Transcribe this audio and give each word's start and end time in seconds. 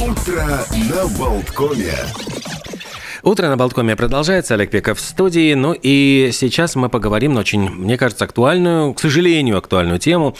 Утро 0.00 0.66
на 0.72 1.06
Болткоме. 1.18 1.94
Утро 3.22 3.48
на 3.48 3.58
Болткоме 3.58 3.96
продолжается. 3.96 4.54
Олег 4.54 4.70
Пеков 4.70 4.98
в 4.98 5.02
студии. 5.02 5.52
Ну 5.52 5.74
и 5.74 6.30
сейчас 6.32 6.74
мы 6.74 6.88
поговорим 6.88 7.34
на 7.34 7.40
очень, 7.40 7.68
мне 7.68 7.98
кажется, 7.98 8.24
актуальную, 8.24 8.94
к 8.94 9.00
сожалению, 9.00 9.58
актуальную 9.58 9.98
тему 9.98 10.34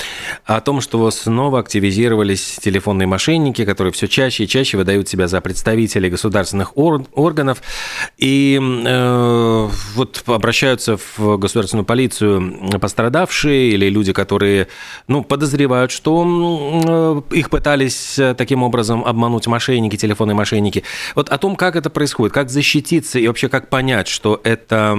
о 0.46 0.62
том, 0.62 0.80
что 0.80 1.10
снова 1.10 1.58
активизировались 1.58 2.58
телефонные 2.62 3.06
мошенники, 3.06 3.66
которые 3.66 3.92
все 3.92 4.08
чаще 4.08 4.44
и 4.44 4.48
чаще 4.48 4.78
выдают 4.78 5.10
себя 5.10 5.28
за 5.28 5.42
представителей 5.42 6.08
государственных 6.08 6.78
ор- 6.78 7.04
органов 7.12 7.62
и 8.16 8.58
э, 8.58 9.68
вот 9.94 10.22
обращаются 10.26 10.96
в 10.96 11.36
государственную 11.36 11.84
полицию 11.84 12.78
пострадавшие 12.80 13.72
или 13.72 13.90
люди, 13.90 14.14
которые 14.14 14.68
ну, 15.06 15.22
подозревают, 15.22 15.90
что 15.90 17.22
э, 17.30 17.36
их 17.36 17.50
пытались 17.50 18.18
таким 18.38 18.62
образом 18.62 19.04
обмануть 19.04 19.46
мошенники, 19.48 19.96
телефонные 19.96 20.34
мошенники. 20.34 20.82
Вот 21.14 21.28
о 21.28 21.36
том, 21.36 21.56
как 21.56 21.76
это 21.76 21.90
происходит, 21.90 22.32
как 22.32 22.48
защитить 22.48 22.69
защититься 22.70 23.18
и 23.18 23.26
вообще 23.26 23.48
как 23.48 23.68
понять, 23.68 24.06
что 24.06 24.40
это 24.44 24.96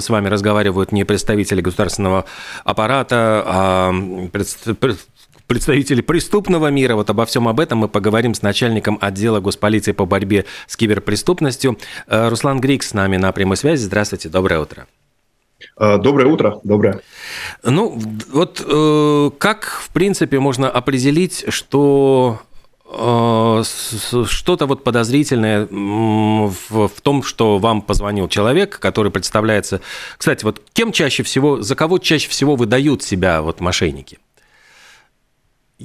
с 0.00 0.08
вами 0.08 0.28
разговаривают 0.28 0.90
не 0.90 1.04
представители 1.04 1.60
государственного 1.60 2.24
аппарата, 2.64 3.42
а 3.46 3.94
представители 5.46 6.00
преступного 6.00 6.68
мира. 6.68 6.94
Вот 6.94 7.10
обо 7.10 7.26
всем 7.26 7.46
об 7.46 7.60
этом 7.60 7.80
мы 7.80 7.88
поговорим 7.88 8.34
с 8.34 8.40
начальником 8.40 8.98
отдела 9.02 9.40
госполиции 9.40 9.92
по 9.92 10.06
борьбе 10.06 10.46
с 10.66 10.76
киберпреступностью. 10.76 11.78
Э, 12.06 12.28
Руслан 12.30 12.60
Грик 12.60 12.82
с 12.82 12.94
нами 12.94 13.18
на 13.18 13.30
прямой 13.32 13.58
связи. 13.58 13.84
Здравствуйте, 13.84 14.30
доброе 14.30 14.60
утро. 14.60 14.86
Э, 15.78 15.98
доброе 15.98 16.26
утро, 16.26 16.60
доброе. 16.64 17.00
Ну, 17.62 18.00
вот 18.32 18.64
э, 18.66 19.30
как, 19.36 19.66
в 19.66 19.90
принципе, 19.90 20.38
можно 20.38 20.70
определить, 20.70 21.44
что 21.48 22.40
что-то 23.64 24.66
вот 24.66 24.84
подозрительное 24.84 25.66
в, 25.66 26.88
в 26.88 27.00
том, 27.02 27.22
что 27.22 27.58
вам 27.58 27.82
позвонил 27.82 28.28
человек, 28.28 28.78
который 28.78 29.10
представляется... 29.10 29.80
Кстати, 30.16 30.44
вот 30.44 30.62
кем 30.72 30.92
чаще 30.92 31.22
всего, 31.22 31.62
за 31.62 31.74
кого 31.74 31.98
чаще 31.98 32.28
всего 32.28 32.56
выдают 32.56 33.02
себя 33.02 33.42
вот 33.42 33.60
мошенники? 33.60 34.18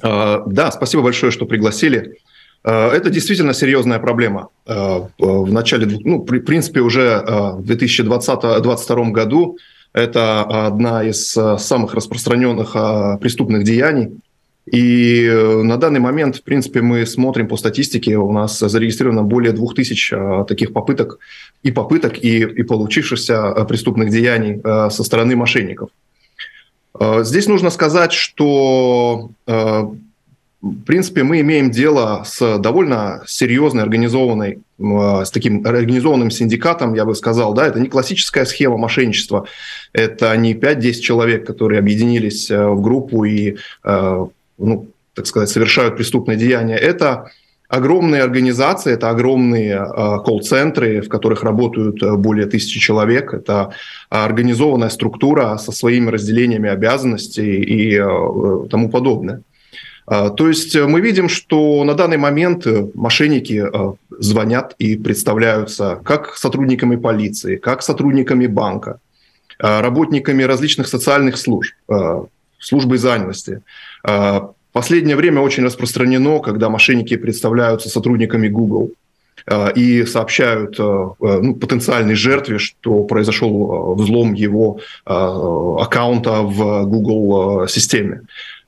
Э, 0.02 0.40
да, 0.46 0.70
спасибо 0.70 1.02
большое, 1.02 1.32
что 1.32 1.46
пригласили. 1.46 2.18
Э, 2.64 2.88
это 2.88 3.10
действительно 3.10 3.54
серьезная 3.54 3.98
проблема. 3.98 4.48
В 4.66 5.52
начале, 5.52 5.98
ну, 6.04 6.18
в 6.22 6.40
принципе, 6.40 6.80
уже 6.80 7.22
в 7.26 7.70
2020-2022 7.70 9.10
году 9.10 9.58
это 9.92 10.42
одна 10.66 11.02
из 11.02 11.36
самых 11.58 11.94
распространенных 11.94 12.72
преступных 13.20 13.64
деяний– 13.64 14.20
и 14.66 15.24
э, 15.24 15.62
на 15.62 15.76
данный 15.76 16.00
момент, 16.00 16.36
в 16.36 16.42
принципе, 16.42 16.80
мы 16.80 17.06
смотрим 17.06 17.48
по 17.48 17.56
статистике, 17.56 18.16
у 18.16 18.30
нас 18.30 18.58
зарегистрировано 18.58 19.22
более 19.22 19.52
2000 19.52 20.42
э, 20.42 20.44
таких 20.46 20.72
попыток 20.72 21.18
и 21.62 21.72
попыток, 21.72 22.22
и, 22.22 22.40
и 22.40 22.62
получившихся 22.62 23.54
э, 23.56 23.64
преступных 23.64 24.10
деяний 24.10 24.60
со 24.90 25.04
стороны 25.04 25.36
мошенников. 25.36 25.90
Здесь 27.22 27.46
нужно 27.46 27.70
сказать, 27.70 28.12
что 28.12 29.30
в 29.46 30.82
принципе, 30.84 31.22
мы 31.22 31.40
имеем 31.40 31.70
дело 31.70 32.22
с 32.26 32.58
довольно 32.58 33.22
серьезной 33.26 33.82
организованной, 33.82 34.58
с 34.78 35.30
таким 35.30 35.64
организованным 35.66 36.30
синдикатом, 36.30 36.92
я 36.92 37.06
бы 37.06 37.14
сказал, 37.14 37.54
да, 37.54 37.68
это 37.68 37.80
не 37.80 37.88
классическая 37.88 38.44
схема 38.44 38.76
мошенничества, 38.76 39.46
это 39.94 40.36
не 40.36 40.52
5-10 40.52 40.92
человек, 41.00 41.46
которые 41.46 41.78
объединились 41.78 42.50
в 42.50 42.80
группу 42.82 43.24
и 43.24 43.56
ну, 44.60 44.88
так 45.14 45.26
сказать, 45.26 45.48
совершают 45.48 45.96
преступные 45.96 46.36
деяния, 46.36 46.76
это 46.76 47.30
огромные 47.70 48.22
организации, 48.22 48.92
это 48.92 49.10
огромные 49.10 49.74
э, 49.74 50.18
колл-центры, 50.24 51.00
в 51.00 51.08
которых 51.08 51.44
работают 51.44 52.02
э, 52.02 52.16
более 52.16 52.46
тысячи 52.46 52.80
человек. 52.80 53.32
Это 53.32 53.72
организованная 54.08 54.88
структура 54.88 55.56
со 55.56 55.70
своими 55.70 56.10
разделениями 56.10 56.68
обязанностей 56.68 57.62
и 57.62 57.96
э, 57.96 58.68
тому 58.68 58.90
подобное. 58.90 59.42
То 60.06 60.48
есть 60.48 60.74
мы 60.74 61.00
видим, 61.00 61.28
что 61.28 61.84
на 61.84 61.94
данный 61.94 62.16
момент 62.16 62.66
мошенники 62.94 63.64
звонят 64.18 64.74
и 64.78 64.96
представляются 64.96 66.00
как 66.04 66.34
сотрудниками 66.36 66.96
полиции, 66.96 67.54
как 67.54 67.80
сотрудниками 67.82 68.48
банка, 68.48 68.98
работниками 69.56 70.42
различных 70.42 70.88
социальных 70.88 71.36
служб, 71.36 71.74
службы 72.58 72.98
занятости, 72.98 73.62
последнее 74.72 75.16
время 75.16 75.40
очень 75.40 75.64
распространено, 75.64 76.40
когда 76.40 76.68
мошенники 76.68 77.16
представляются 77.16 77.88
сотрудниками 77.88 78.48
Google 78.48 78.90
э, 79.46 79.72
и 79.74 80.06
сообщают 80.06 80.78
э, 80.78 80.82
э, 80.82 81.40
ну, 81.42 81.54
потенциальной 81.54 82.14
жертве, 82.14 82.58
что 82.58 83.04
произошел 83.04 83.94
взлом 83.94 84.34
его 84.34 84.80
аккаунта 85.04 86.42
в 86.42 86.84
Google 86.84 87.68
системе. 87.68 88.22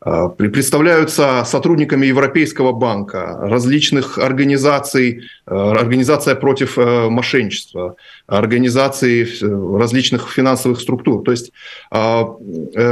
А, 0.04 0.28
представляются 0.28 1.44
сотрудниками 1.46 2.06
Европейского 2.06 2.72
банка, 2.72 3.38
различных 3.40 4.18
организаций, 4.18 5.22
а, 5.46 5.72
организация 5.72 6.34
против 6.34 6.76
э, 6.76 7.08
мошенничества, 7.08 7.94
организации 8.26 9.22
э, 9.22 9.78
различных 9.78 10.28
финансовых 10.32 10.80
структур. 10.80 11.22
То 11.22 11.30
есть 11.30 11.52
э, 11.92 12.24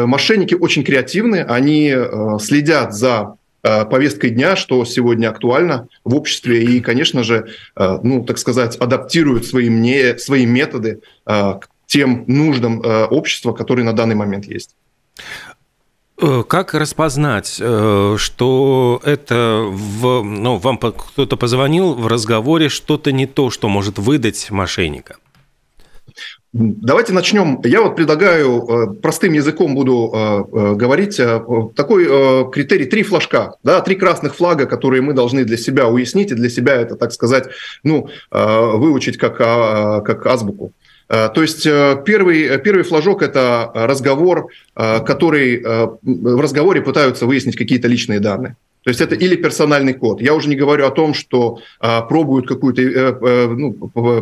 мошенники 0.06 0.54
очень 0.54 0.84
креативны, 0.84 1.44
они 1.49 1.94
следят 2.41 2.94
за 2.94 3.37
повесткой 3.62 4.31
дня, 4.31 4.56
что 4.56 4.84
сегодня 4.87 5.28
актуально 5.28 5.88
в 6.03 6.15
обществе, 6.15 6.65
и, 6.65 6.81
конечно 6.81 7.22
же, 7.22 7.49
ну, 7.76 8.25
так 8.25 8.38
сказать, 8.38 8.76
адаптируют 8.76 9.44
свои, 9.44 9.69
мне, 9.69 10.16
свои 10.16 10.47
методы 10.47 11.00
к 11.26 11.60
тем 11.87 12.25
нуждам 12.26 12.81
общества, 13.10 13.53
которые 13.53 13.84
на 13.84 13.93
данный 13.93 14.15
момент 14.15 14.47
есть. 14.47 14.76
Э, 16.22 16.42
как 16.47 16.75
распознать, 16.75 17.56
э, 17.60 18.16
что 18.19 19.00
это 19.04 19.64
в, 19.70 20.22
ну, 20.22 20.58
вам 20.58 20.76
кто-то 20.78 21.36
позвонил 21.36 21.94
в 21.94 22.06
разговоре 22.06 22.69
что-то 22.69 23.10
не 23.10 23.26
то, 23.26 23.50
что 23.50 23.69
может 23.69 23.98
выдать 23.98 24.50
мошенника? 24.50 25.16
Давайте 26.53 27.12
начнем. 27.12 27.60
Я 27.64 27.81
вот 27.81 27.97
предлагаю 27.97 28.58
э, 28.58 28.94
простым 29.00 29.32
языком 29.32 29.75
буду 29.75 30.10
говорить 30.76 31.16
такой 31.75 32.50
критерий 32.50 32.87
три 32.87 33.02
флажка, 33.02 33.54
да, 33.62 33.81
три 33.81 33.94
красных 33.94 34.34
флага, 34.34 34.66
которые 34.66 35.00
мы 35.00 35.14
должны 35.14 35.44
для 35.44 35.56
себя 35.56 35.88
уяснить 35.88 36.32
и 36.32 36.34
для 36.34 36.50
себя 36.50 36.75
это, 36.75 36.97
так 36.97 37.12
сказать, 37.12 37.48
ну 37.82 38.08
выучить 38.31 39.16
как 39.16 39.37
а, 39.41 40.00
как 40.00 40.26
азбуку. 40.26 40.72
Э, 41.10 41.28
то 41.34 41.43
есть 41.43 41.66
э, 41.66 42.03
первый, 42.06 42.59
первый 42.59 42.84
флажок– 42.84 43.22
это 43.28 43.71
разговор, 43.75 44.47
э, 44.76 45.00
который 45.00 45.60
в 46.03 46.41
разговоре 46.41 46.81
пытаются 46.81 47.26
выяснить 47.26 47.56
какие-то 47.56 47.88
личные 47.88 48.21
данные. 48.21 48.56
То 48.82 48.91
есть 48.91 49.00
это 49.03 49.15
или 49.15 49.37
персональный 49.37 49.93
код. 49.93 50.22
Я 50.22 50.34
уже 50.34 50.49
не 50.49 50.56
говорю 50.56 50.87
о 50.87 50.91
том, 50.91 51.12
что 51.12 51.59
пробуют 51.81 52.49
какую-то 52.49 53.50
ну, 53.54 53.72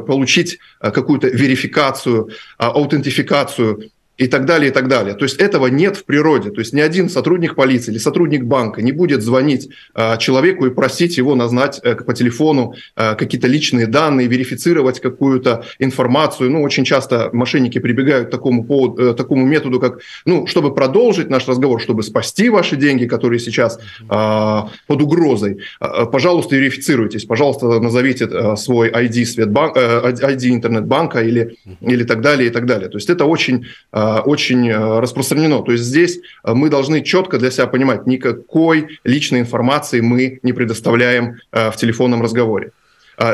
получить 0.00 0.58
какую-то 0.80 1.28
верификацию, 1.28 2.30
аутентификацию 2.56 3.90
и 4.18 4.26
так 4.26 4.44
далее, 4.44 4.70
и 4.70 4.72
так 4.72 4.88
далее. 4.88 5.14
То 5.14 5.24
есть 5.24 5.36
этого 5.40 5.68
нет 5.68 5.96
в 5.96 6.04
природе. 6.04 6.50
То 6.50 6.60
есть 6.60 6.72
ни 6.72 6.80
один 6.80 7.08
сотрудник 7.08 7.54
полиции 7.54 7.92
или 7.92 7.98
сотрудник 7.98 8.44
банка 8.44 8.82
не 8.82 8.90
будет 8.90 9.22
звонить 9.22 9.68
э, 9.94 10.18
человеку 10.18 10.66
и 10.66 10.70
просить 10.70 11.16
его 11.16 11.36
назнать 11.36 11.80
э, 11.82 11.94
по 11.94 12.12
телефону 12.12 12.74
э, 12.96 13.14
какие-то 13.14 13.46
личные 13.46 13.86
данные, 13.86 14.26
верифицировать 14.26 15.00
какую-то 15.00 15.64
информацию. 15.78 16.50
Ну, 16.50 16.62
очень 16.62 16.84
часто 16.84 17.30
мошенники 17.32 17.78
прибегают 17.78 18.28
к 18.28 18.30
такому, 18.30 18.64
поводу, 18.64 19.02
э, 19.02 19.14
такому 19.14 19.46
методу, 19.46 19.78
как, 19.78 20.00
ну, 20.24 20.46
чтобы 20.48 20.74
продолжить 20.74 21.30
наш 21.30 21.46
разговор, 21.46 21.80
чтобы 21.80 22.02
спасти 22.02 22.48
ваши 22.48 22.76
деньги, 22.76 23.06
которые 23.06 23.38
сейчас 23.38 23.78
э, 23.78 24.60
под 24.88 25.02
угрозой, 25.02 25.58
э, 25.80 26.06
пожалуйста, 26.10 26.56
верифицируйтесь, 26.56 27.24
пожалуйста, 27.24 27.66
назовите 27.80 28.28
э, 28.28 28.56
свой 28.56 28.90
ID, 28.90 29.24
Светбанк, 29.24 29.76
э, 29.76 30.12
ID 30.12 30.50
интернет-банка 30.50 31.20
или, 31.20 31.56
или 31.80 32.02
так 32.02 32.20
далее, 32.20 32.48
и 32.48 32.50
так 32.50 32.66
далее. 32.66 32.88
То 32.88 32.98
есть 32.98 33.10
это 33.10 33.24
очень 33.24 33.64
э, 33.92 34.07
очень 34.16 34.68
э, 34.68 35.00
распространено. 35.00 35.62
То 35.62 35.72
есть 35.72 35.84
здесь 35.84 36.18
э, 36.44 36.54
мы 36.54 36.68
должны 36.68 37.02
четко 37.02 37.38
для 37.38 37.50
себя 37.50 37.66
понимать, 37.66 38.06
никакой 38.06 38.98
личной 39.04 39.40
информации 39.40 40.00
мы 40.00 40.40
не 40.42 40.52
предоставляем 40.52 41.36
в 41.52 41.74
телефонном 41.76 42.22
разговоре. 42.22 42.72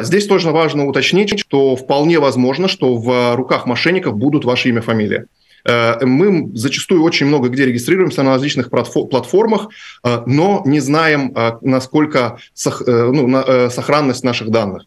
Здесь 0.00 0.26
тоже 0.26 0.50
важно 0.50 0.86
уточнить, 0.86 1.38
что 1.38 1.76
вполне 1.76 2.18
возможно, 2.18 2.68
что 2.68 2.96
в 2.96 3.36
руках 3.36 3.66
мошенников 3.66 4.16
будут 4.16 4.44
ваше 4.44 4.70
имя, 4.70 4.80
фамилия. 4.80 5.26
Мы 5.66 6.50
зачастую 6.54 7.02
очень 7.02 7.26
много 7.26 7.48
где 7.48 7.66
регистрируемся 7.66 8.22
на 8.22 8.30
различных 8.30 8.70
платформах, 8.70 9.68
но 10.02 10.62
не 10.64 10.80
знаем, 10.80 11.34
насколько 11.60 12.38
ну, 12.86 13.70
сохранность 13.70 14.24
наших 14.24 14.50
данных. 14.50 14.84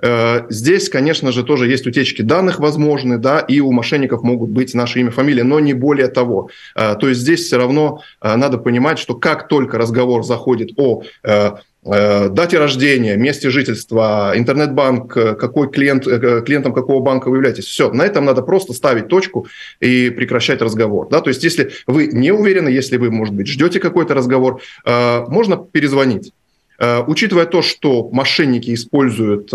Э, 0.00 0.42
здесь, 0.50 0.88
конечно 0.88 1.32
же, 1.32 1.44
тоже 1.44 1.68
есть 1.68 1.86
утечки 1.86 2.22
данных 2.22 2.58
возможны, 2.58 3.18
да, 3.18 3.40
и 3.40 3.60
у 3.60 3.72
мошенников 3.72 4.22
могут 4.22 4.50
быть 4.50 4.74
наши 4.74 5.00
имя, 5.00 5.10
фамилия, 5.10 5.44
но 5.44 5.60
не 5.60 5.72
более 5.72 6.08
того. 6.08 6.50
Э, 6.74 6.94
то 6.98 7.08
есть 7.08 7.20
здесь 7.20 7.44
все 7.44 7.56
равно 7.56 8.02
э, 8.20 8.34
надо 8.36 8.58
понимать, 8.58 8.98
что 8.98 9.14
как 9.14 9.48
только 9.48 9.78
разговор 9.78 10.24
заходит 10.24 10.72
о 10.76 11.02
дате 11.82 12.58
рождения, 12.58 13.14
месте 13.16 13.50
жительства, 13.50 14.32
интернет-банк, 14.34 15.12
какой 15.12 15.70
клиент, 15.70 16.04
клиентом 16.04 16.72
какого 16.72 17.02
банка 17.02 17.28
вы 17.28 17.36
являетесь. 17.36 17.66
Все, 17.66 17.92
на 17.92 18.04
этом 18.04 18.24
надо 18.24 18.40
просто 18.40 18.72
ставить 18.72 19.08
точку 19.08 19.48
и 19.80 20.08
прекращать 20.08 20.62
разговор. 20.62 21.08
Да? 21.10 21.20
То 21.20 21.28
есть 21.28 21.44
если 21.44 21.72
вы 21.86 22.06
не 22.06 22.32
уверены, 22.32 22.70
если 22.70 22.96
вы, 22.96 23.10
может 23.10 23.34
быть, 23.34 23.48
ждете 23.48 23.80
какой-то 23.80 24.14
разговор, 24.14 24.62
можно 24.86 25.58
перезвонить. 25.58 26.32
Учитывая 26.78 27.46
то, 27.46 27.62
что 27.62 28.08
мошенники 28.10 28.74
используют 28.74 29.50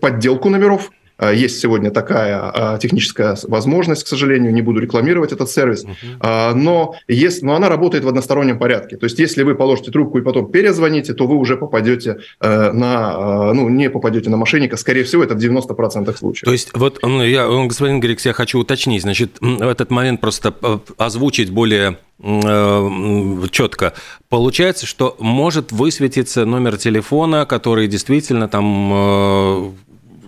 подделку 0.00 0.50
номеров, 0.50 0.90
есть 1.20 1.60
сегодня 1.60 1.90
такая 1.90 2.40
а, 2.42 2.78
техническая 2.78 3.36
возможность, 3.44 4.04
к 4.04 4.06
сожалению, 4.06 4.52
не 4.52 4.62
буду 4.62 4.80
рекламировать 4.80 5.32
этот 5.32 5.50
сервис, 5.50 5.84
uh-huh. 5.84 6.54
но, 6.54 6.96
есть, 7.08 7.42
но 7.42 7.54
она 7.54 7.68
работает 7.68 8.04
в 8.04 8.08
одностороннем 8.08 8.58
порядке. 8.58 8.96
То 8.96 9.04
есть, 9.04 9.18
если 9.18 9.42
вы 9.42 9.54
положите 9.54 9.90
трубку 9.90 10.18
и 10.18 10.22
потом 10.22 10.50
перезвоните, 10.50 11.14
то 11.14 11.26
вы 11.26 11.36
уже 11.36 11.56
попадете 11.56 12.18
э, 12.40 12.72
на, 12.72 13.52
ну, 13.52 13.68
не 13.68 13.90
попадете 13.90 14.30
на 14.30 14.36
мошенника. 14.36 14.76
Скорее 14.76 15.04
всего, 15.04 15.22
это 15.22 15.34
в 15.34 15.38
90% 15.38 16.16
случаев. 16.16 16.44
То 16.44 16.52
есть, 16.52 16.70
вот, 16.74 16.98
ну, 17.02 17.22
я, 17.22 17.46
господин 17.66 18.00
Грикс, 18.00 18.26
я 18.26 18.32
хочу 18.32 18.58
уточнить, 18.58 19.02
значит, 19.02 19.38
в 19.40 19.68
этот 19.68 19.90
момент 19.90 20.20
просто 20.20 20.54
э, 20.62 20.78
озвучить 20.96 21.50
более 21.50 21.98
э, 22.18 23.48
четко. 23.50 23.94
Получается, 24.28 24.86
что 24.86 25.16
может 25.18 25.72
высветиться 25.72 26.44
номер 26.44 26.76
телефона, 26.76 27.46
который 27.46 27.86
действительно 27.88 28.48
там 28.48 29.74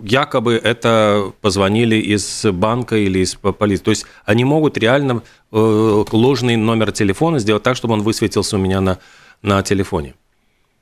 якобы 0.06 0.55
это 0.55 1.32
позвонили 1.41 1.97
из 1.97 2.44
банка 2.44 2.97
или 2.97 3.19
из 3.19 3.35
полиции. 3.35 3.85
То 3.85 3.91
есть 3.91 4.06
они 4.25 4.44
могут 4.44 4.79
реально 4.79 5.23
э, 5.53 6.05
ложный 6.12 6.56
номер 6.56 6.93
телефона 6.93 7.38
сделать 7.38 7.62
так, 7.62 7.76
чтобы 7.76 7.94
он 7.94 8.03
высветился 8.03 8.56
у 8.56 8.58
меня 8.58 8.81
на, 8.81 8.99
на 9.43 9.62
телефоне. 9.62 10.14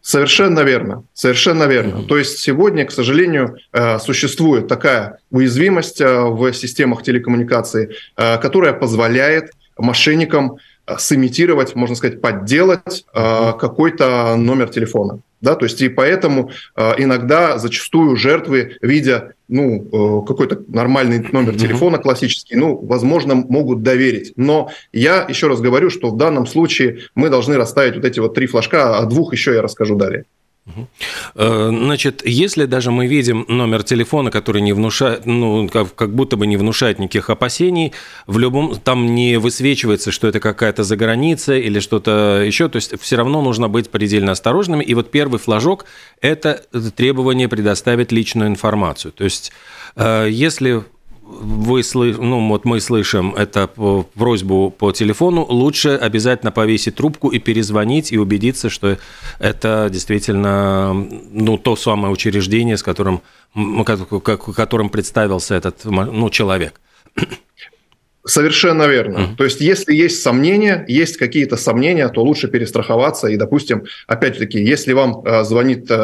Совершенно 0.00 0.60
верно, 0.60 1.04
совершенно 1.14 1.64
верно. 1.64 1.96
Mm-hmm. 1.96 2.06
То 2.06 2.18
есть 2.18 2.38
сегодня, 2.38 2.84
к 2.84 2.92
сожалению, 2.92 3.56
э, 3.72 3.98
существует 3.98 4.68
такая 4.68 5.18
уязвимость 5.30 6.00
э, 6.00 6.20
в 6.24 6.52
системах 6.52 7.02
телекоммуникации, 7.02 7.94
которая 8.16 8.72
позволяет 8.74 9.50
мошенникам 9.78 10.56
сымитировать, 10.98 11.74
можно 11.74 11.96
сказать, 11.96 12.20
подделать 12.20 13.06
какой-то 13.12 14.36
номер 14.36 14.68
телефона. 14.68 15.20
Да, 15.44 15.56
то 15.56 15.66
есть 15.66 15.82
и 15.82 15.90
поэтому 15.90 16.50
э, 16.74 16.92
иногда 16.96 17.58
зачастую 17.58 18.16
жертвы, 18.16 18.78
видя 18.80 19.34
ну, 19.46 20.22
э, 20.22 20.26
какой-то 20.26 20.62
нормальный 20.68 21.18
номер 21.32 21.54
телефона 21.54 21.98
классический, 21.98 22.56
ну, 22.56 22.76
возможно, 22.76 23.34
могут 23.34 23.82
доверить. 23.82 24.32
Но 24.36 24.70
я 24.90 25.26
еще 25.28 25.48
раз 25.48 25.60
говорю, 25.60 25.90
что 25.90 26.08
в 26.08 26.16
данном 26.16 26.46
случае 26.46 27.00
мы 27.14 27.28
должны 27.28 27.56
расставить 27.58 27.94
вот 27.94 28.06
эти 28.06 28.20
вот 28.20 28.34
три 28.34 28.46
флажка, 28.46 28.96
а 28.96 29.04
двух 29.04 29.34
еще 29.34 29.52
я 29.52 29.60
расскажу 29.60 29.96
далее. 29.96 30.24
Э, 31.34 31.68
значит, 31.70 32.22
если 32.24 32.64
даже 32.64 32.90
мы 32.90 33.06
видим 33.06 33.44
номер 33.48 33.82
телефона, 33.82 34.30
который 34.30 34.62
не 34.62 34.72
внушает, 34.72 35.26
ну, 35.26 35.68
как, 35.68 35.94
как 35.94 36.14
будто 36.14 36.36
бы 36.36 36.46
не 36.46 36.56
внушает 36.56 36.98
никаких 36.98 37.28
опасений, 37.30 37.92
в 38.26 38.38
любом, 38.38 38.76
там 38.76 39.14
не 39.14 39.38
высвечивается, 39.38 40.10
что 40.10 40.26
это 40.28 40.40
какая-то 40.40 40.82
заграница 40.82 41.54
или 41.54 41.80
что-то 41.80 42.42
еще, 42.44 42.68
то 42.68 42.76
есть 42.76 42.98
все 43.00 43.16
равно 43.16 43.42
нужно 43.42 43.68
быть 43.68 43.90
предельно 43.90 44.32
осторожными. 44.32 44.82
И 44.82 44.94
вот 44.94 45.10
первый 45.10 45.38
флажок– 45.38 45.84
это 46.20 46.62
требование 46.96 47.48
предоставить 47.48 48.10
личную 48.10 48.48
информацию. 48.48 49.12
То 49.12 49.24
есть, 49.24 49.52
э, 49.96 50.28
если 50.30 50.84
вы 51.26 51.82
ну 51.94 52.48
вот 52.48 52.64
мы 52.64 52.80
слышим 52.80 53.34
это 53.34 53.66
просьбу 53.66 54.70
по 54.70 54.92
телефону, 54.92 55.44
лучше 55.48 55.90
обязательно 55.90 56.52
повесить 56.52 56.96
трубку 56.96 57.28
и 57.28 57.38
перезвонить 57.38 58.12
и 58.12 58.18
убедиться, 58.18 58.68
что 58.68 58.98
это 59.38 59.88
действительно 59.90 60.92
ну 60.92 61.58
то 61.58 61.76
самое 61.76 62.12
учреждение, 62.12 62.76
с 62.76 62.82
которым 62.82 63.22
которым 63.54 64.88
представился 64.88 65.54
этот 65.54 65.84
ну 65.84 66.30
человек. 66.30 66.80
Совершенно 68.26 68.86
верно. 68.86 69.18
Mm-hmm. 69.18 69.36
То 69.36 69.44
есть, 69.44 69.60
если 69.60 69.94
есть 69.94 70.22
сомнения, 70.22 70.84
есть 70.88 71.18
какие-то 71.18 71.58
сомнения, 71.58 72.08
то 72.08 72.22
лучше 72.22 72.48
перестраховаться. 72.48 73.28
И, 73.28 73.36
допустим, 73.36 73.84
опять-таки, 74.06 74.58
если 74.62 74.94
вам 74.94 75.22
э, 75.24 75.44
звонит 75.44 75.90
э, 75.90 75.94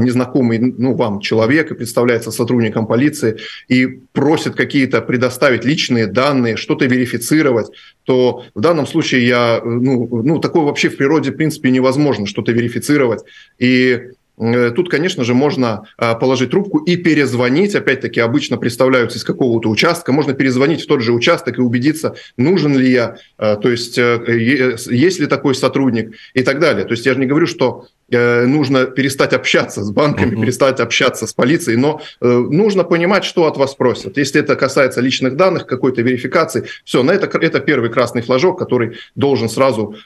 незнакомый, 0.00 0.58
ну, 0.58 0.94
вам 0.94 1.20
человек 1.20 1.70
и 1.70 1.74
представляется 1.74 2.30
сотрудником 2.30 2.86
полиции 2.86 3.36
и 3.68 3.86
просит 3.86 4.54
какие-то 4.54 5.02
предоставить 5.02 5.66
личные 5.66 6.06
данные, 6.06 6.56
что-то 6.56 6.86
верифицировать, 6.86 7.66
то 8.04 8.44
в 8.54 8.60
данном 8.60 8.86
случае 8.86 9.26
я, 9.26 9.60
ну, 9.62 10.22
ну, 10.22 10.38
такое 10.38 10.62
вообще 10.62 10.88
в 10.88 10.96
природе, 10.96 11.30
в 11.30 11.36
принципе, 11.36 11.70
невозможно 11.70 12.26
что-то 12.26 12.52
верифицировать. 12.52 13.22
И 13.58 13.76
Э, 13.96 14.10
тут, 14.36 14.90
конечно 14.90 15.24
же, 15.24 15.32
можно 15.34 15.84
а, 15.96 16.14
положить 16.14 16.50
трубку 16.50 16.78
и 16.78 16.96
перезвонить. 16.96 17.74
Опять-таки, 17.74 18.20
обычно 18.20 18.58
представляются 18.58 19.18
из 19.18 19.24
какого-то 19.24 19.70
участка. 19.70 20.12
Можно 20.12 20.34
перезвонить 20.34 20.82
в 20.82 20.86
тот 20.86 21.00
же 21.00 21.12
участок 21.12 21.58
и 21.58 21.62
убедиться, 21.62 22.16
нужен 22.36 22.76
ли 22.76 22.90
я, 22.90 23.16
а, 23.38 23.56
то 23.56 23.70
есть 23.70 23.96
э, 23.98 24.20
есть 24.28 25.20
ли 25.20 25.26
такой 25.26 25.54
сотрудник 25.54 26.14
и 26.34 26.42
так 26.42 26.60
далее. 26.60 26.84
То 26.84 26.92
есть 26.92 27.06
я 27.06 27.14
же 27.14 27.20
не 27.20 27.26
говорю, 27.26 27.46
что 27.46 27.86
э, 28.05 28.05
нужно 28.08 28.84
перестать 28.84 29.32
общаться 29.32 29.82
с 29.82 29.90
банками, 29.90 30.36
uh-huh. 30.36 30.40
перестать 30.40 30.80
общаться 30.80 31.26
с 31.26 31.32
полицией, 31.32 31.76
но 31.76 32.00
нужно 32.20 32.84
понимать, 32.84 33.24
что 33.24 33.46
от 33.46 33.56
вас 33.56 33.74
просят. 33.74 34.16
Если 34.16 34.40
это 34.40 34.54
касается 34.56 35.00
личных 35.00 35.36
данных, 35.36 35.66
какой-то 35.66 36.02
верификации, 36.02 36.66
все, 36.84 37.02
на 37.02 37.10
это, 37.10 37.26
это 37.38 37.60
первый 37.60 37.90
красный 37.90 38.22
флажок, 38.22 38.58
который 38.58 38.98
должен 39.14 39.48
сразу 39.48 39.96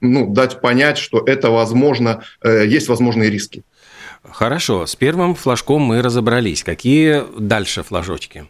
ну, 0.00 0.32
дать 0.32 0.60
понять, 0.60 0.98
что 0.98 1.22
это 1.24 1.50
возможно, 1.50 2.22
есть 2.42 2.88
возможные 2.88 3.30
риски. 3.30 3.62
Хорошо, 4.28 4.86
с 4.86 4.96
первым 4.96 5.36
флажком 5.36 5.82
мы 5.82 6.02
разобрались. 6.02 6.64
Какие 6.64 7.22
дальше 7.38 7.84
флажочки? 7.84 8.46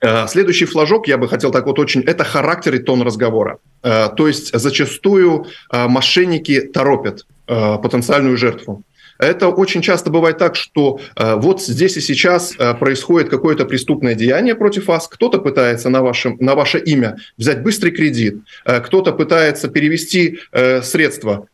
Э, 0.00 0.26
следующий 0.28 0.66
флажок, 0.66 1.08
я 1.08 1.18
бы 1.18 1.28
хотел 1.28 1.50
так 1.50 1.66
вот 1.66 1.78
очень, 1.78 2.02
это 2.02 2.24
характер 2.24 2.74
и 2.74 2.78
тон 2.78 3.02
разговора. 3.02 3.58
Э, 3.82 4.08
то 4.16 4.28
есть 4.28 4.58
зачастую 4.58 5.46
э, 5.72 5.88
мошенники 5.88 6.60
торопят 6.60 7.26
потенциальную 7.46 8.36
жертву. 8.36 8.82
Это 9.18 9.48
очень 9.48 9.82
часто 9.82 10.10
бывает 10.10 10.38
так, 10.38 10.56
что 10.56 11.00
э, 11.16 11.34
вот 11.36 11.62
здесь 11.62 11.96
и 11.96 12.00
сейчас 12.00 12.54
э, 12.58 12.74
происходит 12.74 13.28
какое-то 13.28 13.64
преступное 13.64 14.14
деяние 14.14 14.54
против 14.54 14.88
вас, 14.88 15.08
кто-то 15.08 15.38
пытается 15.38 15.88
на, 15.88 16.02
вашем, 16.02 16.36
на 16.40 16.54
ваше 16.54 16.78
имя 16.78 17.16
взять 17.38 17.62
быстрый 17.62 17.90
кредит, 17.90 18.40
э, 18.64 18.80
кто-то 18.80 19.12
пытается 19.12 19.68
перевести 19.68 20.40
средства 20.82 21.46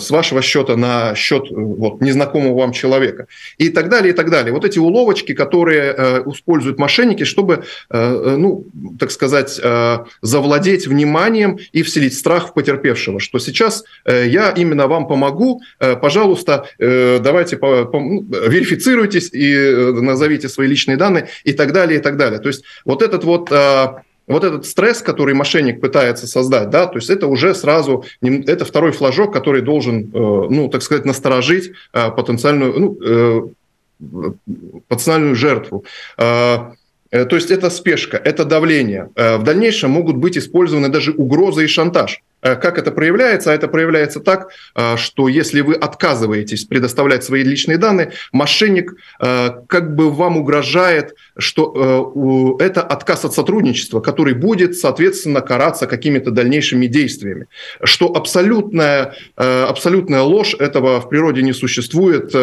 с 0.00 0.10
вашего 0.10 0.42
счета 0.42 0.76
на 0.76 1.14
счет 1.14 1.50
э, 1.50 1.54
вот, 1.54 2.00
незнакомого 2.00 2.58
вам 2.58 2.72
человека 2.72 3.26
и 3.58 3.68
так 3.68 3.88
далее, 3.88 4.12
и 4.12 4.16
так 4.16 4.30
далее. 4.30 4.52
Вот 4.52 4.64
эти 4.64 4.78
уловочки, 4.78 5.34
которые 5.34 5.94
э, 5.96 6.22
используют 6.26 6.78
мошенники, 6.78 7.24
чтобы, 7.24 7.54
э, 7.54 7.60
э 7.90 8.36
ну, 8.36 8.66
так 8.98 9.10
сказать, 9.10 9.60
э, 9.62 9.98
завладеть 10.22 10.86
вниманием 10.86 11.58
и 11.72 11.82
вселить 11.82 12.14
страх 12.14 12.48
в 12.48 12.54
потерпевшего, 12.54 13.20
что 13.20 13.38
сейчас 13.38 13.84
э, 14.04 14.26
я 14.28 14.50
именно 14.50 14.86
вам 14.86 15.06
помогу, 15.06 15.60
э, 15.80 15.96
пожалуйста, 15.96 16.66
Э, 16.78 17.18
давайте 17.22 17.56
по, 17.56 17.88
ну, 17.92 18.22
верифицируйтесь 18.22 19.30
и 19.32 19.54
э, 19.54 19.92
назовите 19.92 20.48
свои 20.48 20.68
личные 20.68 20.96
данные 20.96 21.28
и 21.44 21.52
так 21.52 21.72
далее, 21.72 21.98
и 21.98 22.02
так 22.02 22.16
далее. 22.16 22.38
То 22.38 22.48
есть 22.48 22.64
вот 22.84 23.02
этот 23.02 23.24
вот 23.24 23.50
вот 24.26 24.44
этот 24.44 24.66
стресс, 24.66 25.02
который 25.02 25.34
мошенник 25.34 25.80
пытается 25.80 26.26
создать, 26.26 26.70
да, 26.70 26.86
то 26.86 26.96
есть 26.96 27.10
это 27.10 27.26
уже 27.26 27.54
сразу, 27.54 28.04
это 28.20 28.64
второй 28.64 28.92
флажок, 28.92 29.32
который 29.32 29.62
должен, 29.62 30.04
э, 30.04 30.08
ну, 30.12 30.68
так 30.68 30.82
сказать, 30.82 31.04
насторожить 31.04 31.72
потенциальную, 31.92 32.78
ну, 32.78 33.52
потенциальную 34.88 35.34
жертву. 35.34 35.84
А, 37.16 37.24
то 37.24 37.36
есть 37.36 37.50
это 37.50 37.70
спешка, 37.70 38.16
это 38.16 38.44
давление. 38.44 39.10
В 39.14 39.42
дальнейшем 39.42 39.90
могут 39.90 40.16
быть 40.16 40.36
использованы 40.38 40.88
даже 40.88 41.12
угрозы 41.12 41.64
и 41.64 41.66
шантаж. 41.66 42.22
Э, 42.46 42.54
как 42.54 42.78
это 42.78 42.90
проявляется? 42.90 43.50
А 43.50 43.54
это 43.54 43.68
проявляется 43.68 44.20
так, 44.20 44.50
э, 44.74 44.96
что 44.96 45.28
если 45.28 45.60
вы 45.62 45.74
отказываетесь 45.74 46.64
предоставлять 46.64 47.24
свои 47.24 47.42
личные 47.42 47.78
данные, 47.78 48.12
мошенник 48.32 48.94
э, 49.20 49.50
как 49.66 49.94
бы 49.96 50.10
вам 50.10 50.36
угрожает, 50.36 51.14
что 51.38 52.56
это 52.60 52.82
отказ 52.82 53.24
от 53.24 53.34
сотрудничества, 53.34 54.00
который 54.00 54.34
будет, 54.34 54.76
соответственно, 54.76 55.40
караться 55.40 55.86
какими-то 55.86 56.30
дальнейшими 56.30 56.86
действиями. 56.86 57.46
Что 57.82 58.06
абсолютная, 58.14 59.14
абсолютная 59.36 60.22
ложь, 60.22 60.54
этого 60.58 61.00
в 61.00 61.08
природе 61.08 61.42
не 61.42 61.52
существует. 61.52 62.34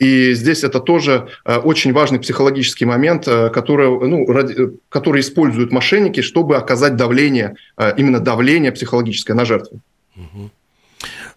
И 0.00 0.32
здесь 0.32 0.64
это 0.64 0.80
тоже 0.80 1.28
э, 1.44 1.58
очень 1.58 1.92
важный 1.92 2.18
психологический 2.18 2.86
момент, 2.86 3.28
э, 3.28 3.50
который, 3.50 3.88
ну, 4.08 4.26
ради, 4.26 4.70
который 4.88 5.20
используют 5.20 5.72
мошенники, 5.72 6.22
чтобы 6.22 6.56
оказать 6.56 6.96
давление, 6.96 7.54
э, 7.76 7.92
именно 7.98 8.18
давление 8.18 8.72
психологическое 8.72 9.34
на 9.34 9.44
жертву. 9.44 9.80
Э, 10.16 10.20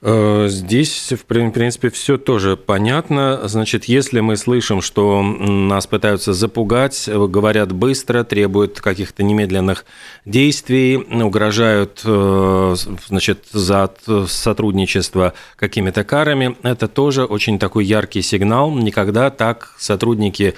здесь, 0.05 1.13
в 1.13 1.25
принципе, 1.25 1.89
все 1.89 2.17
тоже 2.17 2.57
понятно. 2.57 3.47
Значит, 3.47 3.85
если 3.85 4.19
мы 4.19 4.35
слышим, 4.35 4.81
что 4.81 5.21
нас 5.21 5.87
пытаются 5.87 6.33
запугать, 6.33 7.07
говорят 7.07 7.71
быстро, 7.71 8.25
требуют 8.25 8.81
каких-то 8.81 9.23
немедленных 9.23 9.85
действий, 10.25 10.97
угрожают 10.97 12.01
э, 12.03 12.75
значит, 13.07 13.45
за 13.53 13.93
сотрудничество 14.27 15.33
какими-то 15.55 16.03
карами, 16.03 16.57
это 16.63 16.89
тоже 16.89 17.23
очень 17.23 17.57
такой 17.57 17.85
яркий 17.85 18.21
сигнал. 18.21 18.71
Никогда 18.71 19.29
так 19.29 19.73
сотрудники 19.79 20.55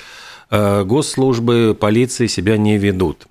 э, 0.50 0.84
госслужбы, 0.84 1.78
полиции 1.80 2.26
себя 2.26 2.58
не 2.58 2.80
ведут. 2.80 3.28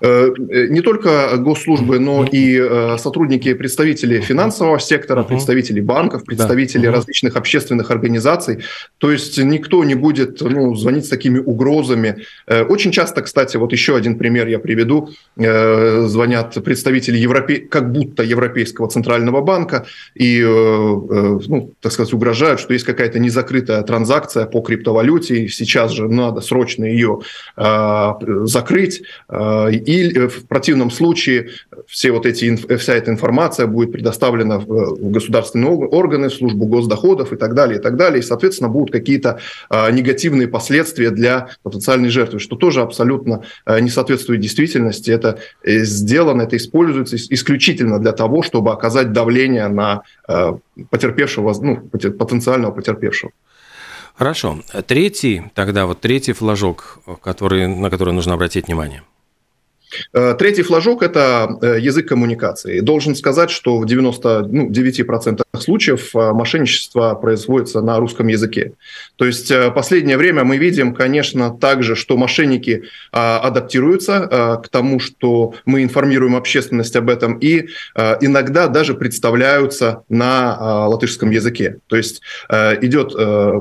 Э, 0.00 0.30
не 0.38 0.80
только 0.80 1.36
госслужбы, 1.38 1.98
но 1.98 2.24
и 2.24 2.58
э, 2.58 2.96
сотрудники, 2.98 3.54
представители 3.54 4.20
финансового 4.20 4.78
сектора, 4.78 5.22
представители 5.22 5.80
банков, 5.80 6.24
представители 6.24 6.86
да. 6.86 6.92
различных 6.92 7.36
общественных 7.36 7.90
организаций. 7.90 8.58
То 8.98 9.10
есть 9.10 9.38
никто 9.38 9.84
не 9.84 9.94
будет 9.94 10.40
ну, 10.40 10.74
звонить 10.74 11.06
с 11.06 11.08
такими 11.08 11.38
угрозами. 11.38 12.24
Э, 12.46 12.62
очень 12.62 12.92
часто, 12.92 13.22
кстати, 13.22 13.56
вот 13.56 13.72
еще 13.72 13.96
один 13.96 14.18
пример 14.18 14.46
я 14.48 14.58
приведу. 14.58 15.10
Звонят 15.36 16.62
представители 16.64 17.16
Европе... 17.16 17.56
как 17.56 17.92
будто 17.92 18.22
Европейского 18.22 18.88
центрального 18.88 19.40
банка 19.40 19.86
и, 20.14 20.42
ну, 20.42 21.74
так 21.80 21.92
сказать, 21.92 22.12
угрожают, 22.12 22.60
что 22.60 22.72
есть 22.72 22.84
какая-то 22.84 23.18
незакрытая 23.18 23.82
транзакция 23.82 24.46
по 24.46 24.60
криптовалюте, 24.60 25.44
и 25.44 25.48
сейчас 25.48 25.92
же 25.92 26.08
надо 26.08 26.40
срочно 26.40 26.84
ее 26.84 27.20
закрыть 27.56 29.02
и 29.78 30.12
э, 30.12 30.28
в 30.28 30.46
противном 30.46 30.90
случае 30.90 31.50
все 31.86 32.12
вот 32.12 32.26
эти, 32.26 32.54
вся 32.76 32.94
эта 32.94 33.10
информация 33.10 33.66
будет 33.66 33.92
предоставлена 33.92 34.58
в 34.58 35.10
государственные 35.10 35.70
органы, 35.70 36.28
в 36.28 36.34
службу 36.34 36.66
госдоходов 36.66 37.32
и 37.32 37.36
так 37.36 37.54
далее, 37.54 37.78
и 37.78 37.82
так 37.82 37.96
далее. 37.96 38.20
И, 38.20 38.22
соответственно, 38.22 38.68
будут 38.68 38.92
какие-то 38.92 39.40
а, 39.70 39.90
негативные 39.90 40.48
последствия 40.48 41.10
для 41.10 41.48
потенциальной 41.62 42.08
жертвы, 42.08 42.38
что 42.38 42.56
тоже 42.56 42.82
абсолютно 42.82 43.42
а, 43.64 43.80
не 43.80 43.90
соответствует 43.90 44.40
действительности. 44.40 45.10
Это 45.10 45.38
э, 45.62 45.84
сделано, 45.84 46.42
это 46.42 46.56
используется 46.56 47.16
исключительно 47.16 47.98
для 47.98 48.12
того, 48.12 48.42
чтобы 48.42 48.72
оказать 48.72 49.12
давление 49.12 49.68
на 49.68 50.02
потерпевшего, 50.90 51.54
ну, 51.60 51.76
потенциального 51.76 52.72
потерпевшего. 52.72 53.32
Хорошо. 54.14 54.60
Третий, 54.86 55.44
тогда 55.54 55.86
вот 55.86 56.00
третий 56.00 56.32
флажок, 56.32 56.98
который, 57.22 57.66
на 57.66 57.88
который 57.90 58.12
нужно 58.12 58.34
обратить 58.34 58.66
внимание– 58.66 59.02
Э, 59.12 59.17
третий 60.12 60.62
флажок– 60.62 61.02
это 61.04 61.58
э, 61.62 61.78
язык 61.80 62.08
коммуникации. 62.08 62.80
Должен 62.80 63.14
сказать, 63.14 63.50
что 63.50 63.78
в 63.78 63.84
99% 63.84 65.42
ну, 65.52 65.60
случаев 65.60 66.14
э, 66.14 66.32
мошенничество 66.32 67.14
производится 67.14 67.80
на 67.80 67.98
русском 67.98 68.26
языке. 68.28 68.72
То 69.16 69.24
есть 69.24 69.52
последнее 69.74 70.16
время 70.16 70.44
мы 70.44 70.58
видим, 70.58 70.94
конечно, 70.94 71.50
также, 71.50 71.96
что 71.96 72.16
мошенники 72.16 72.84
адаптируются 73.10 74.60
к 74.62 74.68
тому, 74.68 75.00
что 75.00 75.54
мы 75.64 75.82
информируем 75.82 76.36
общественность 76.36 76.94
об 76.96 77.10
этом, 77.10 77.38
и 77.38 77.68
иногда 78.20 78.68
даже 78.68 78.94
представляются 78.94 80.02
на 80.08 80.86
латышском 80.88 81.30
языке. 81.30 81.78
То 81.88 81.96
есть 81.96 82.22
идет 82.48 83.14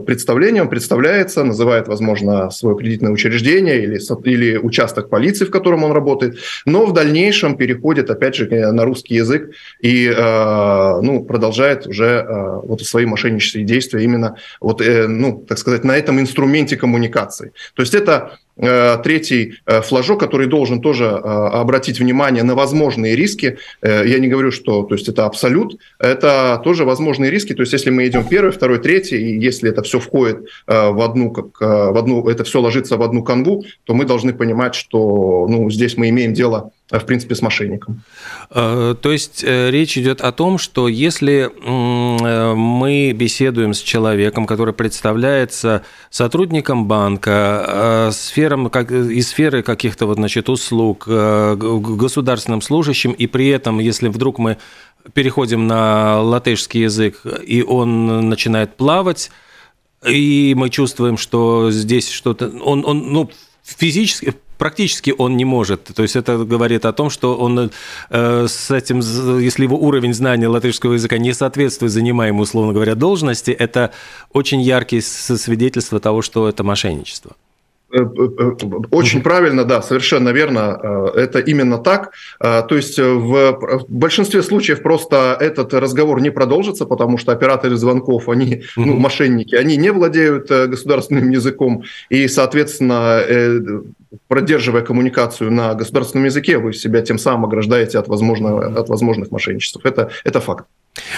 представление, 0.06 0.62
он 0.62 0.70
представляется, 0.70 1.44
называет, 1.44 1.88
возможно, 1.88 2.50
свое 2.52 2.78
кредитное 2.78 3.12
учреждение 3.12 3.84
или, 3.84 4.00
или 4.30 4.58
участок 4.58 5.10
полиции, 5.10 5.46
в 5.46 5.52
котором 5.52 5.84
он 5.84 5.92
работает, 5.92 6.17
работает, 6.18 6.44
но 6.66 6.86
в 6.86 6.94
дальнейшем 6.94 7.58
переходит, 7.58 8.10
опять 8.10 8.36
же, 8.36 8.48
на 8.72 8.84
русский 8.86 9.16
язык 9.16 9.52
и 9.82 10.08
э, 10.08 11.02
ну, 11.02 11.24
продолжает 11.24 11.88
уже 11.88 12.06
э, 12.06 12.60
вот 12.64 12.82
свои 12.82 13.06
мошеннические 13.06 13.64
действия 13.64 14.04
именно, 14.04 14.36
вот, 14.60 14.82
э, 14.82 15.08
ну, 15.08 15.46
так 15.48 15.58
сказать, 15.58 15.84
на 15.84 15.98
этом 15.98 16.20
инструменте 16.20 16.78
коммуникации. 16.78 17.54
То 17.76 17.82
есть 17.82 17.94
это 17.94 18.38
третий 18.58 19.56
флажок, 19.66 20.20
который 20.20 20.48
должен 20.48 20.82
тоже 20.82 21.08
обратить 21.08 22.00
внимание 22.00 22.44
на 22.44 22.56
возможные 22.56 23.16
риски. 23.16 23.58
Я 23.82 24.20
не 24.20 24.28
говорю, 24.28 24.52
что 24.52 24.84
то 24.84 24.96
есть 24.96 25.08
это 25.08 25.26
абсолют, 25.26 25.80
это 26.00 26.60
тоже 26.64 26.84
возможные 26.86 27.32
риски. 27.32 27.54
То 27.54 27.62
есть 27.62 27.74
если 27.74 27.90
мы 27.90 28.08
идем 28.08 28.26
первый, 28.28 28.52
второй, 28.52 28.80
третий, 28.80 29.18
и 29.18 29.40
если 29.40 29.70
это 29.70 29.84
все 29.84 30.00
входит 30.00 30.48
в 30.66 31.04
одну, 31.04 31.32
как, 31.32 31.60
в 31.60 31.98
одну, 31.98 32.28
это 32.28 32.44
все 32.44 32.62
ложится 32.62 32.98
в 32.98 33.04
одну 33.04 33.24
канву, 33.24 33.64
то 33.84 33.94
мы 33.94 34.06
должны 34.06 34.34
понимать, 34.34 34.76
что 34.76 35.46
ну, 35.50 35.70
здесь 35.70 35.98
мы 35.98 36.10
имеем 36.10 36.34
дело 36.34 36.72
в 36.90 37.06
принципе, 37.06 37.36
с 37.36 37.42
мошенником. 37.42 38.02
Э, 38.50 38.96
то 39.00 39.12
есть 39.12 39.44
э, 39.44 39.70
речь 39.72 39.98
идет 39.98 40.22
о 40.22 40.32
том, 40.32 40.58
что 40.58 40.88
если 40.88 41.50
э, 41.52 42.54
мы 42.54 43.12
беседуем 43.12 43.74
с 43.74 43.82
человеком, 43.82 44.46
который 44.46 44.74
представляется 44.74 45.84
сотрудником 46.10 46.88
банка, 46.88 48.10
сфером, 48.14 48.70
как, 48.70 48.92
из 48.92 49.28
сферы 49.28 49.64
каких-то 49.64 50.06
вот, 50.06 50.16
значит, 50.16 50.50
услуг, 50.50 51.08
государственным 51.08 52.62
служащим, 52.62 53.12
и 53.12 53.28
при 53.28 53.50
этом, 53.50 53.80
если 53.80 54.08
вдруг 54.08 54.40
мы 54.40 54.58
переходим 55.14 55.68
на 55.68 56.22
латышский 56.22 56.84
язык, 56.84 57.22
и 57.46 57.64
он 57.64 58.30
начинает 58.30 58.76
плавать, 58.76 59.30
и 60.06 60.54
мы 60.56 60.70
чувствуем, 60.70 61.18
что 61.18 61.70
здесь 61.72 62.10
что-то... 62.10 62.50
Он, 62.64 62.86
он 62.86 63.12
ну, 63.12 63.30
физически, 63.64 64.36
практически 64.58 65.14
он 65.18 65.38
не 65.38 65.46
может. 65.46 65.84
То 65.86 66.02
есть 66.02 66.16
это 66.16 66.38
говорит 66.38 66.86
о 66.86 66.94
том, 66.94 67.10
что 67.10 67.36
он 67.36 67.72
э, 68.10 68.46
с 68.48 68.72
этим, 68.72 69.00
если 69.40 69.64
его 69.64 69.78
уровень 69.78 70.14
знания 70.14 70.48
латышского 70.48 70.94
языка 70.94 71.18
не 71.18 71.34
соответствует 71.34 71.92
занимаемой, 71.92 72.44
условно 72.44 72.74
говоря, 72.74 72.96
должности, 72.96 73.52
это 73.52 73.92
очень 74.34 74.62
яркие 74.62 75.02
свидетельства 75.02 76.00
того, 76.00 76.22
что 76.22 76.48
это 76.48 76.64
мошенничество. 76.64 77.36
Э, 77.92 78.00
э, 78.00 78.56
очень 78.92 79.22
правильно, 79.22 79.64
да, 79.64 79.82
совершенно 79.82 80.30
верно. 80.30 81.12
Это 81.16 81.40
именно 81.40 81.78
так. 81.78 82.12
То 82.40 82.76
есть 82.76 83.00
в 83.00 83.86
большинстве 83.88 84.44
случаев 84.44 84.82
просто 84.82 85.38
этот 85.40 85.74
разговор 85.74 86.22
не 86.22 86.30
продолжится, 86.30 86.86
потому 86.86 87.18
что 87.18 87.32
операторы 87.32 87.78
звонков, 87.78 88.30
они, 88.30 88.64
ну, 88.76 88.96
мошенники, 88.98 89.56
они 89.56 89.78
не 89.78 89.92
владеют 89.92 90.50
государственным 90.50 91.30
языком, 91.30 91.84
и, 92.10 92.28
соответственно, 92.28 93.24
продерживая 94.28 94.82
коммуникацию 94.82 95.52
на 95.52 95.74
государственном 95.74 96.26
языке, 96.26 96.58
вы 96.58 96.74
себя 96.74 97.02
тем 97.02 97.18
самым 97.18 97.46
ограждаете 97.46 98.00
от, 98.00 98.08
возможного, 98.08 98.80
от 98.80 98.90
возможных 98.90 99.32
мошенничеств. 99.32 99.80
Это, 99.86 100.12
это 100.24 100.40
факт. 100.40 100.66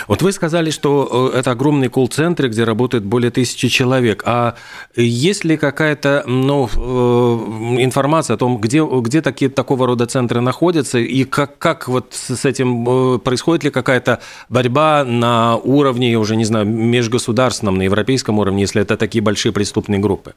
Вот 0.07 0.21
вы 0.21 0.31
сказали, 0.31 0.71
что 0.71 1.31
э, 1.33 1.39
это 1.39 1.51
огромный 1.51 1.89
колл-центр, 1.89 2.47
где 2.47 2.63
работает 2.63 3.03
более 3.03 3.31
тысячи 3.31 3.67
человек. 3.67 4.23
А 4.25 4.55
есть 4.95 5.43
ли 5.45 5.57
какая-то 5.57 6.23
ну, 6.27 6.67
э, 6.67 7.83
информация 7.83 8.35
о 8.35 8.37
том, 8.37 8.57
где, 8.57 8.85
где 8.85 9.21
такие, 9.21 9.49
такого 9.49 9.87
рода 9.87 10.05
центры 10.05 10.41
находятся, 10.41 10.99
и 10.99 11.23
как, 11.23 11.57
как 11.57 11.87
вот 11.87 12.13
с 12.13 12.45
этим 12.45 13.15
э, 13.15 13.19
происходит 13.19 13.63
ли 13.65 13.69
какая-то 13.69 14.19
борьба 14.49 15.03
на 15.05 15.57
уровне, 15.57 16.17
уже 16.17 16.35
не 16.35 16.45
знаю, 16.45 16.65
межгосударственном, 16.65 17.77
на 17.77 17.83
европейском 17.83 18.39
уровне, 18.39 18.61
если 18.61 18.81
это 18.81 18.97
такие 18.97 19.21
большие 19.21 19.51
преступные 19.51 19.99
группы? 19.99 20.33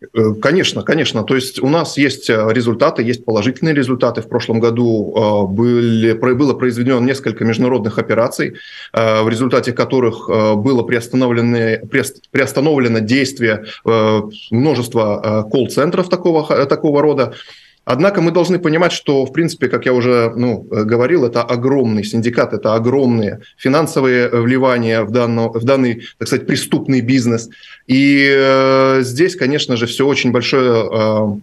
Э, 0.00 0.34
конечно, 0.40 0.82
конечно. 0.82 1.24
То 1.24 1.34
есть 1.34 1.60
у 1.60 1.68
нас 1.68 1.98
есть 1.98 2.30
э, 2.30 2.48
результаты, 2.50 3.02
есть 3.02 3.24
положительные 3.24 3.74
результаты. 3.74 4.22
В 4.22 4.28
прошлом 4.28 4.60
году 4.60 5.12
э, 5.14 5.52
были, 5.52 6.12
было 6.12 6.54
произведено 6.54 7.00
несколько 7.00 7.44
международных 7.44 7.98
операций, 7.98 8.54
в 8.92 9.28
результате 9.28 9.72
которых 9.72 10.28
было 10.28 10.82
приостановлено, 10.82 11.86
приостановлено 12.30 13.00
действие 13.00 13.64
множества 14.50 15.48
колл-центров 15.50 16.08
такого, 16.08 16.66
такого 16.66 17.02
рода. 17.02 17.34
Однако 17.90 18.20
мы 18.20 18.32
должны 18.32 18.58
понимать, 18.58 18.92
что, 18.92 19.24
в 19.24 19.32
принципе, 19.32 19.68
как 19.68 19.86
я 19.86 19.94
уже 19.94 20.30
ну, 20.36 20.60
говорил, 20.60 21.24
это 21.24 21.42
огромный 21.42 22.04
синдикат, 22.04 22.52
это 22.52 22.74
огромные 22.74 23.40
финансовые 23.56 24.28
вливания 24.28 25.04
в, 25.04 25.10
данный, 25.10 25.48
в 25.48 25.64
данный, 25.64 26.02
так 26.18 26.28
сказать, 26.28 26.46
преступный 26.46 27.00
бизнес. 27.00 27.48
И 27.86 28.30
э, 28.30 28.98
здесь, 29.00 29.36
конечно 29.36 29.78
же, 29.78 29.86
все 29.86 30.06
очень 30.06 30.32
большое, 30.32 30.86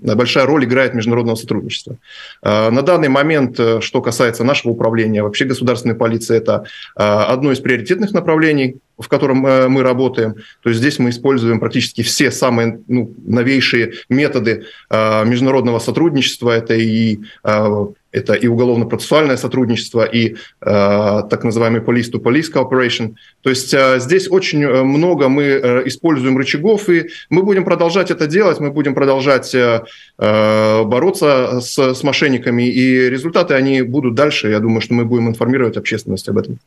э, 0.04 0.16
большая 0.16 0.46
роль 0.46 0.66
играет 0.66 0.94
международного 0.94 1.36
сотрудничества. 1.36 1.98
Э, 2.44 2.70
на 2.70 2.84
данный 2.84 3.10
момент, 3.10 3.60
э, 3.60 3.82
что 3.82 4.04
касается 4.04 4.44
нашего 4.44 4.74
управления, 4.74 5.24
вообще 5.24 5.46
государственной 5.46 5.96
полиции, 5.96 6.38
это 6.38 6.66
э, 6.96 7.02
одно 7.02 7.54
из 7.54 7.60
приоритетных 7.60 8.12
направлений 8.12 8.76
в 8.98 9.08
котором 9.08 9.46
э, 9.46 9.68
мы 9.68 9.84
работаем. 9.84 10.36
То 10.62 10.70
есть 10.70 10.80
здесь 10.80 11.00
мы 11.00 11.10
используем 11.10 11.60
практически 11.60 12.02
все 12.02 12.32
самые 12.32 12.80
ну, 12.88 13.14
новейшие 13.26 13.94
методы 14.10 14.66
э, 14.90 15.26
международного 15.26 15.80
сотрудничества. 15.80 16.52
Это 16.52 16.76
и 16.76 17.20
э, 17.44 17.86
это 18.16 18.34
и 18.34 18.48
уголовно-процессуальное 18.48 19.38
сотрудничество, 19.38 20.06
и 20.06 20.36
э, 20.36 20.36
так 20.62 21.44
называемый 21.44 21.82
police-to-police 21.82 22.52
cooperation. 22.54 23.16
То 23.42 23.50
есть 23.50 23.74
э, 23.74 24.00
здесь 24.00 24.32
очень 24.32 24.66
много 24.66 25.28
мы 25.28 25.44
э, 25.44 25.82
используем 25.88 26.38
рычагов, 26.38 26.90
и 26.90 27.10
мы 27.30 27.44
будем 27.44 27.66
продолжать 27.66 28.12
это 28.12 28.28
делать, 28.28 28.60
мы 28.60 28.72
будем 28.72 28.96
продолжать 28.96 29.54
э, 29.54 29.84
бороться 30.18 31.60
с, 31.60 31.78
с 31.78 32.04
мошенниками, 32.04 32.64
и 32.64 33.10
результаты 33.10 33.54
они 33.54 33.82
будут 33.82 34.16
дальше. 34.16 34.50
Я 34.50 34.60
думаю, 34.60 34.82
что 34.82 34.94
мы 34.94 35.04
будем 35.04 35.28
информировать 35.28 35.76
общественность 35.78 36.30
об 36.30 36.38
этом. 36.38 36.60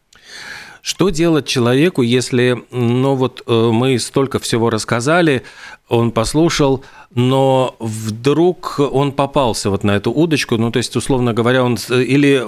Что 0.89 1.11
делать 1.11 1.47
человеку, 1.47 2.01
если, 2.01 2.65
ну 2.71 3.15
вот 3.15 3.43
э, 3.47 3.71
мы 3.71 3.99
столько 3.99 4.39
всего 4.39 4.71
рассказали, 4.71 5.43
он 5.91 6.13
послушал, 6.13 6.83
но 7.15 7.77
вдруг 7.79 8.81
он 8.81 9.13
попался 9.13 9.69
вот 9.69 9.85
на 9.85 9.97
эту 9.97 10.11
удочку, 10.11 10.57
ну 10.57 10.73
то 10.73 10.79
есть, 10.79 10.97
условно 10.97 11.35
говоря, 11.35 11.63
он 11.63 11.75
или 11.91 12.43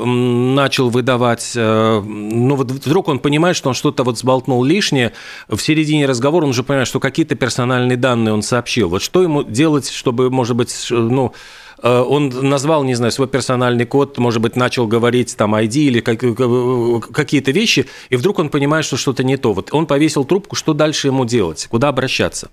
начал 0.55 0.89
выдавать, 0.89 1.53
э, 1.55 2.03
ну 2.03 2.55
вот 2.55 2.71
вдруг 2.71 3.09
он 3.09 3.19
понимает, 3.19 3.57
что 3.57 3.69
он 3.69 3.75
что-то 3.75 4.05
вот 4.05 4.17
сболтнул 4.17 4.65
лишнее, 4.65 5.13
в 5.49 5.59
середине 5.59 6.07
разговора 6.07 6.45
он 6.45 6.51
уже 6.53 6.63
понимает, 6.63 6.89
что 6.89 6.99
какие-то 6.99 7.35
персональные 7.35 7.99
данные 7.99 8.33
он 8.33 8.41
сообщил. 8.41 8.89
Вот 8.89 9.03
что 9.03 9.23
ему 9.23 9.43
делать, 9.43 9.91
чтобы, 9.91 10.31
может 10.31 10.57
быть, 10.57 10.87
ну, 10.89 11.35
он 11.83 12.29
назвал, 12.29 12.85
не 12.85 12.95
знаю, 12.95 13.13
свой 13.13 13.29
персональный 13.29 13.87
код, 13.87 14.19
может 14.19 14.41
быть, 14.43 14.57
начал 14.57 14.87
говорить 14.87 15.37
там 15.37 15.55
ID 15.55 15.77
или 15.77 16.01
какие-то 16.01 17.51
вещи, 17.51 17.87
и 18.09 18.17
вдруг 18.17 18.39
он 18.39 18.49
понимает, 18.49 18.85
что 18.85 18.97
что-то 18.97 19.25
не 19.25 19.37
то. 19.37 19.53
Вот 19.53 19.73
он 19.73 19.87
повесил 19.87 20.25
трубку, 20.25 20.57
что 20.57 20.75
дальше 20.75 21.09
ему 21.09 21.25
делать? 21.25 21.67
Куда 21.71 21.89
обращаться? 21.89 22.51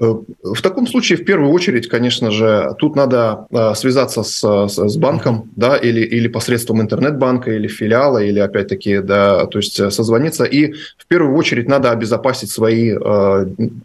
Э, 0.00 0.14
в 0.42 0.62
таком 0.62 0.86
случае, 0.86 1.18
в 1.18 1.24
первую 1.24 1.52
очередь, 1.52 1.88
конечно 1.88 2.30
же, 2.30 2.74
тут 2.78 2.96
надо 2.96 3.46
э, 3.50 3.74
связаться 3.74 4.22
с, 4.22 4.68
с 4.68 4.96
банком, 4.96 5.50
да, 5.56 5.76
или, 5.76 6.00
или 6.00 6.28
посредством 6.28 6.80
интернет-банка, 6.80 7.50
или 7.50 7.66
филиала, 7.68 8.18
или 8.18 8.38
опять-таки, 8.38 8.98
да, 8.98 9.46
то 9.46 9.58
есть 9.58 9.80
э, 9.80 9.90
созвониться. 9.90 10.44
И 10.44 10.72
в 10.72 11.06
первую 11.08 11.36
очередь 11.36 11.68
надо 11.68 11.90
обезопасить 11.90 12.50
свои, 12.50 12.94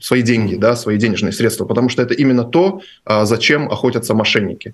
свои 0.01 0.21
деньги, 0.21 0.55
да, 0.55 0.75
свои 0.75 0.97
денежные 0.97 1.31
средства, 1.31 1.65
потому 1.65 1.89
что 1.89 2.01
это 2.01 2.13
именно 2.13 2.43
то, 2.43 2.81
зачем 3.23 3.69
охотятся 3.71 4.13
мошенники. 4.13 4.73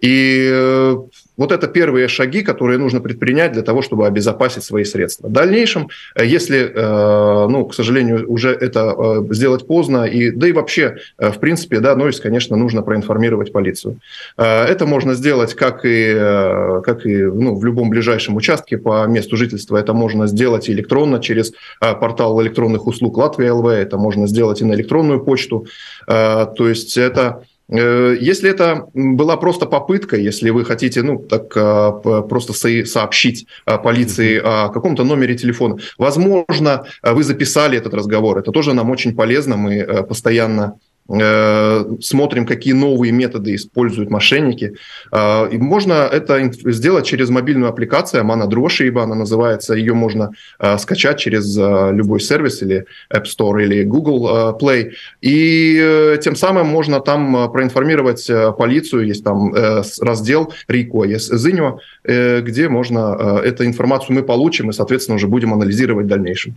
И 0.00 0.94
вот 1.36 1.52
это 1.52 1.66
первые 1.66 2.08
шаги, 2.08 2.42
которые 2.42 2.78
нужно 2.78 3.00
предпринять 3.00 3.52
для 3.52 3.62
того, 3.62 3.82
чтобы 3.82 4.06
обезопасить 4.06 4.64
свои 4.64 4.84
средства. 4.84 5.28
В 5.28 5.32
дальнейшем, 5.32 5.88
э, 6.14 6.24
если, 6.26 6.70
э, 6.72 7.48
ну, 7.48 7.66
к 7.66 7.74
сожалению, 7.74 8.30
уже 8.30 8.50
это 8.50 8.94
э, 8.96 9.34
сделать 9.34 9.66
поздно, 9.66 10.04
и, 10.04 10.30
да 10.30 10.48
и 10.48 10.52
вообще, 10.52 10.96
в 11.18 11.38
принципе, 11.38 11.80
да, 11.80 11.96
ну, 11.96 12.10
конечно, 12.22 12.56
нужно 12.56 12.82
проинформировать 12.82 13.52
полицию. 13.52 13.98
Это 14.36 14.86
можно 14.86 15.14
сделать 15.14 15.54
как 15.54 15.84
и, 15.84 16.14
как 16.84 17.06
и 17.06 17.24
ну, 17.24 17.56
в 17.56 17.64
любом 17.64 17.90
ближайшем 17.90 18.36
участке 18.36 18.78
по 18.78 19.06
месту 19.06 19.36
жительства. 19.36 19.76
Это 19.76 19.94
можно 19.94 20.26
сделать 20.26 20.68
электронно 20.68 21.18
через 21.18 21.52
портал 21.80 22.40
электронных 22.42 22.86
услуг 22.86 23.16
Латвия 23.16 23.52
ЛВ, 23.52 23.66
это 23.66 23.96
можно 23.96 24.26
сделать 24.26 24.60
и 24.60 24.64
на 24.64 24.74
электронную 24.74 25.24
почту. 25.24 25.66
То 26.06 26.54
есть 26.58 26.96
это 26.96 27.42
если 27.68 28.50
это 28.50 28.88
была 28.92 29.36
просто 29.36 29.66
попытка, 29.66 30.16
если 30.16 30.50
вы 30.50 30.64
хотите, 30.64 31.02
ну, 31.02 31.18
так 31.18 31.52
а, 31.56 31.92
просто 32.22 32.52
сообщить 32.84 33.46
а, 33.64 33.78
полиции 33.78 34.38
о 34.38 34.68
каком-то 34.68 35.04
номере 35.04 35.34
телефона, 35.34 35.78
возможно, 35.96 36.84
вы 37.02 37.24
записали 37.24 37.78
этот 37.78 37.94
разговор. 37.94 38.38
Это 38.38 38.50
тоже 38.52 38.74
нам 38.74 38.90
очень 38.90 39.14
полезно. 39.14 39.56
Мы 39.56 39.76
э, 39.76 40.02
постоянно 40.02 40.74
Э, 40.74 40.93
смотрим, 41.06 42.46
какие 42.46 42.72
новые 42.72 43.12
методы 43.12 43.54
используют 43.54 44.10
мошенники. 44.10 44.74
Э, 45.12 45.48
и 45.50 45.58
можно 45.58 45.92
это 45.92 46.50
сделать 46.72 47.04
через 47.04 47.28
мобильную 47.28 47.68
аппликацию, 47.68 48.20
Амана 48.20 48.46
Дрошиба 48.46 49.02
она 49.02 49.14
называется, 49.14 49.74
ее 49.74 49.92
можно 49.94 50.30
э, 50.58 50.78
скачать 50.78 51.18
через 51.18 51.56
любой 51.56 52.20
сервис 52.20 52.62
или 52.62 52.86
App 53.12 53.24
Store 53.24 53.62
или 53.62 53.84
Google 53.84 54.56
Play, 54.58 54.92
и 55.20 56.18
тем 56.22 56.36
самым 56.36 56.68
можно 56.68 57.00
там 57.00 57.52
проинформировать 57.52 58.30
полицию, 58.56 59.06
есть 59.06 59.24
там 59.24 59.52
раздел 60.00 60.52
РИКО, 60.68 61.04
есть 61.04 61.32
ЗИНьо, 61.32 61.78
где 62.04 62.68
можно 62.68 63.40
эту 63.44 63.66
информацию 63.66 64.16
мы 64.16 64.22
получим 64.22 64.70
и, 64.70 64.72
соответственно, 64.72 65.16
уже 65.16 65.28
будем 65.28 65.52
анализировать 65.52 66.06
в 66.06 66.08
дальнейшем. 66.08 66.56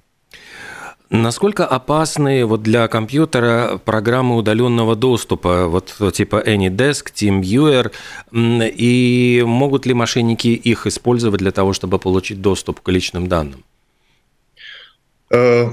Насколько 1.09 1.65
опасны 1.65 2.45
вот 2.45 2.63
для 2.63 2.87
компьютера 2.89 3.79
программы 3.85 4.35
удаленного 4.35 4.95
доступа, 4.95 5.67
вот 5.67 5.95
типа 6.13 6.43
AnyDesk, 6.45 7.13
TeamViewer, 7.15 7.91
и 8.33 9.43
могут 9.45 9.85
ли 9.85 9.93
мошенники 9.93 10.49
их 10.49 10.85
использовать 10.85 11.39
для 11.39 11.51
того, 11.51 11.71
чтобы 11.71 11.97
получить 11.97 12.41
доступ 12.41 12.81
к 12.81 12.89
личным 12.89 13.27
данным? 13.27 13.63
Э, 15.29 15.65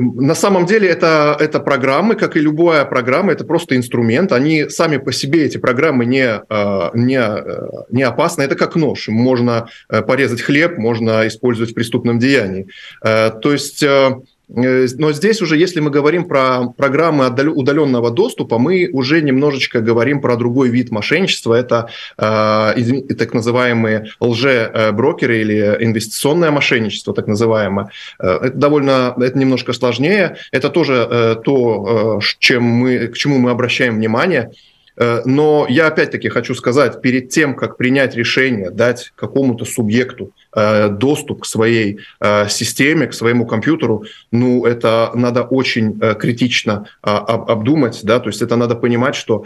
на 0.00 0.34
самом 0.34 0.66
деле 0.66 0.88
это, 0.88 1.36
это 1.38 1.60
программы, 1.60 2.14
как 2.14 2.36
и 2.36 2.40
любая 2.40 2.84
программа, 2.84 3.32
это 3.32 3.44
просто 3.44 3.76
инструмент. 3.76 4.32
Они 4.32 4.68
сами 4.68 4.98
по 4.98 5.12
себе, 5.12 5.44
эти 5.44 5.58
программы, 5.58 6.06
не, 6.06 6.26
э, 6.26 6.90
не, 6.94 7.18
э, 7.18 7.68
не 7.90 8.02
опасны. 8.02 8.42
Это 8.42 8.54
как 8.54 8.76
нож. 8.76 9.08
Можно 9.08 9.68
порезать 9.88 10.42
хлеб, 10.42 10.78
можно 10.78 11.26
использовать 11.26 11.72
в 11.72 11.74
преступном 11.74 12.18
деянии. 12.18 12.68
То 13.02 13.52
есть 13.52 13.82
Э, 13.82 14.20
но 14.54 15.12
здесь 15.12 15.40
уже, 15.40 15.56
если 15.56 15.80
мы 15.80 15.90
говорим 15.90 16.24
про 16.24 16.68
программы 16.76 17.26
удаленного 17.26 18.10
доступа, 18.10 18.58
мы 18.58 18.90
уже 18.92 19.22
немножечко 19.22 19.80
говорим 19.80 20.20
про 20.20 20.36
другой 20.36 20.68
вид 20.68 20.90
мошенничества. 20.90 21.54
Это 21.54 21.88
э, 22.18 23.14
так 23.18 23.32
называемые 23.32 24.06
лже-брокеры 24.20 25.40
или 25.40 25.76
инвестиционное 25.80 26.50
мошенничество, 26.50 27.14
так 27.14 27.26
называемое. 27.26 27.90
Э, 28.18 28.38
это 28.42 28.56
довольно, 28.56 29.14
это 29.18 29.38
немножко 29.38 29.72
сложнее. 29.72 30.36
Это 30.50 30.68
тоже 30.68 31.08
э, 31.10 31.36
то, 31.42 32.18
э, 32.18 32.24
чем 32.38 32.64
мы, 32.64 33.08
к 33.08 33.16
чему 33.16 33.38
мы 33.38 33.50
обращаем 33.50 33.96
внимание. 33.96 34.50
Э, 34.96 35.22
но 35.24 35.66
я 35.68 35.86
опять-таки 35.86 36.28
хочу 36.28 36.54
сказать, 36.54 37.00
перед 37.00 37.30
тем, 37.30 37.54
как 37.54 37.76
принять 37.76 38.14
решение, 38.14 38.70
дать 38.70 39.12
какому-то 39.16 39.64
субъекту 39.64 40.26
э, 40.26 40.41
доступ 40.54 41.42
к 41.42 41.46
своей 41.46 41.98
э, 42.20 42.48
системе, 42.48 43.06
к 43.06 43.14
своему 43.14 43.46
компьютеру, 43.46 44.04
ну, 44.30 44.66
это 44.66 45.10
надо 45.14 45.42
очень 45.42 45.98
критично 46.18 46.86
а, 47.02 47.18
обдумать, 47.18 48.00
да, 48.02 48.20
то 48.20 48.28
есть 48.28 48.42
это 48.42 48.56
надо 48.56 48.74
понимать, 48.74 49.14
что 49.14 49.44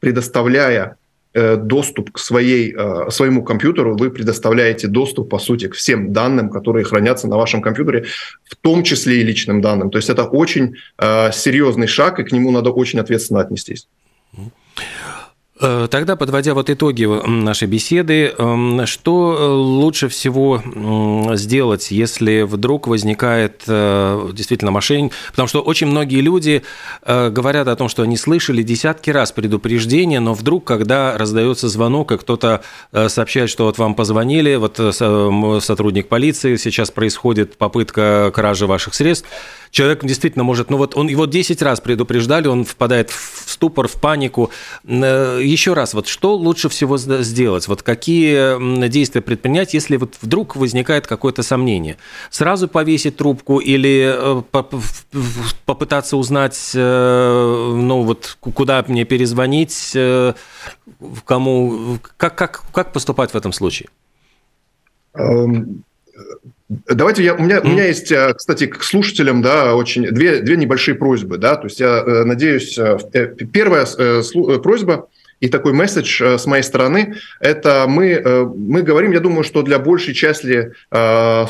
предоставляя 0.00 0.96
доступ 1.34 2.12
к 2.12 2.18
своей, 2.18 2.74
своему 3.10 3.42
компьютеру, 3.42 3.94
вы 3.96 4.10
предоставляете 4.10 4.88
доступ, 4.88 5.28
по 5.28 5.38
сути, 5.38 5.68
к 5.68 5.74
всем 5.74 6.12
данным, 6.12 6.48
которые 6.48 6.84
хранятся 6.84 7.28
на 7.28 7.36
вашем 7.36 7.60
компьютере, 7.60 8.06
в 8.44 8.56
том 8.56 8.82
числе 8.84 9.20
и 9.20 9.24
личным 9.24 9.60
данным. 9.60 9.90
То 9.90 9.98
есть 9.98 10.08
это 10.08 10.24
очень 10.24 10.76
серьезный 10.98 11.88
шаг, 11.88 12.20
и 12.20 12.24
к 12.24 12.32
нему 12.32 12.50
надо 12.50 12.70
очень 12.70 13.00
ответственно 13.00 13.40
отнестись. 13.40 13.86
Э, 15.58 15.88
тогда, 15.90 16.16
подводя 16.16 16.52
вот 16.52 16.68
итоги 16.68 17.04
нашей 17.04 17.66
беседы, 17.66 18.34
эм, 18.36 18.84
что 18.86 19.36
э, 19.38 19.46
лучше 19.46 20.08
всего 20.08 20.62
сделать, 21.34 21.90
если 21.90 22.42
вдруг 22.42 22.86
возникает 22.86 23.62
э, 23.66 24.30
действительно 24.34 24.70
мошенник? 24.70 25.12
Потому 25.30 25.48
что 25.48 25.60
очень 25.62 25.86
многие 25.86 26.20
люди 26.20 26.62
говорят 27.06 27.68
о 27.68 27.76
том, 27.76 27.88
что 27.88 28.02
они 28.02 28.16
слышали 28.16 28.62
десятки 28.62 29.10
раз 29.10 29.32
предупреждения, 29.32 30.20
но 30.20 30.34
вдруг, 30.34 30.64
когда 30.64 31.16
раздается 31.16 31.68
звонок, 31.68 32.12
и 32.12 32.18
кто-то 32.18 32.62
сообщает, 33.08 33.50
что 33.50 33.64
вот 33.64 33.78
вам 33.78 33.94
позвонили, 33.94 34.56
вот 34.56 34.76
сотрудник 35.62 36.08
полиции, 36.08 36.56
сейчас 36.56 36.90
происходит 36.90 37.56
попытка 37.56 38.30
кражи 38.34 38.66
ваших 38.66 38.94
средств, 38.94 39.28
человек 39.70 40.04
действительно 40.04 40.44
может, 40.44 40.70
ну 40.70 40.76
вот 40.76 40.96
он 40.96 41.08
его 41.08 41.26
10 41.26 41.60
раз 41.62 41.80
предупреждали, 41.80 42.48
он 42.48 42.64
впадает 42.64 43.10
в 43.10 43.45
ступор, 43.56 43.88
в 43.88 43.94
панику. 44.00 44.50
Э, 44.84 45.40
Еще 45.42 45.72
раз, 45.72 45.94
вот 45.94 46.06
что 46.06 46.36
лучше 46.36 46.68
всего 46.68 46.98
сделать? 46.98 47.68
Вот 47.68 47.82
какие 47.82 48.88
действия 48.88 49.22
предпринять, 49.22 49.74
если 49.74 49.96
вот 49.96 50.16
вдруг 50.20 50.56
возникает 50.56 51.06
какое-то 51.06 51.42
сомнение? 51.42 51.96
Сразу 52.30 52.68
повесить 52.68 53.16
трубку 53.16 53.58
или 53.58 54.12
э, 54.14 54.42
попытаться 55.64 56.16
узнать, 56.16 56.72
э, 56.74 57.72
ну 57.74 58.02
вот 58.02 58.36
куда 58.40 58.84
мне 58.88 59.04
перезвонить, 59.04 59.96
кому, 61.24 61.98
как, 62.16 62.34
как, 62.36 62.62
как 62.72 62.92
поступать 62.92 63.30
в 63.30 63.36
этом 63.36 63.52
случае? 63.52 63.88
Давайте 66.68 67.22
я, 67.22 67.34
у 67.34 67.42
меня, 67.42 67.60
у 67.60 67.68
меня 67.68 67.86
есть, 67.86 68.10
э, 68.10 68.34
кстати, 68.34 68.66
к 68.66 68.82
слушателям, 68.82 69.40
да, 69.40 69.76
очень 69.76 70.02
две, 70.06 70.40
две 70.40 70.56
небольшие 70.56 70.96
просьбы, 70.96 71.38
да, 71.38 71.54
то 71.54 71.66
есть 71.66 71.78
я 71.78 72.02
э, 72.04 72.24
надеюсь, 72.24 72.76
э, 72.76 72.98
первая 73.52 73.86
просьба 74.58 75.08
и 75.38 75.48
такой 75.48 75.74
месседж 75.74 76.38
с 76.38 76.44
моей 76.46 76.64
стороны, 76.64 77.16
это 77.40 77.84
мы, 77.86 78.50
мы 78.56 78.82
говорим, 78.82 79.12
я 79.12 79.20
думаю, 79.20 79.44
что 79.44 79.60
для 79.62 79.78
большей 79.78 80.14
части 80.14 80.72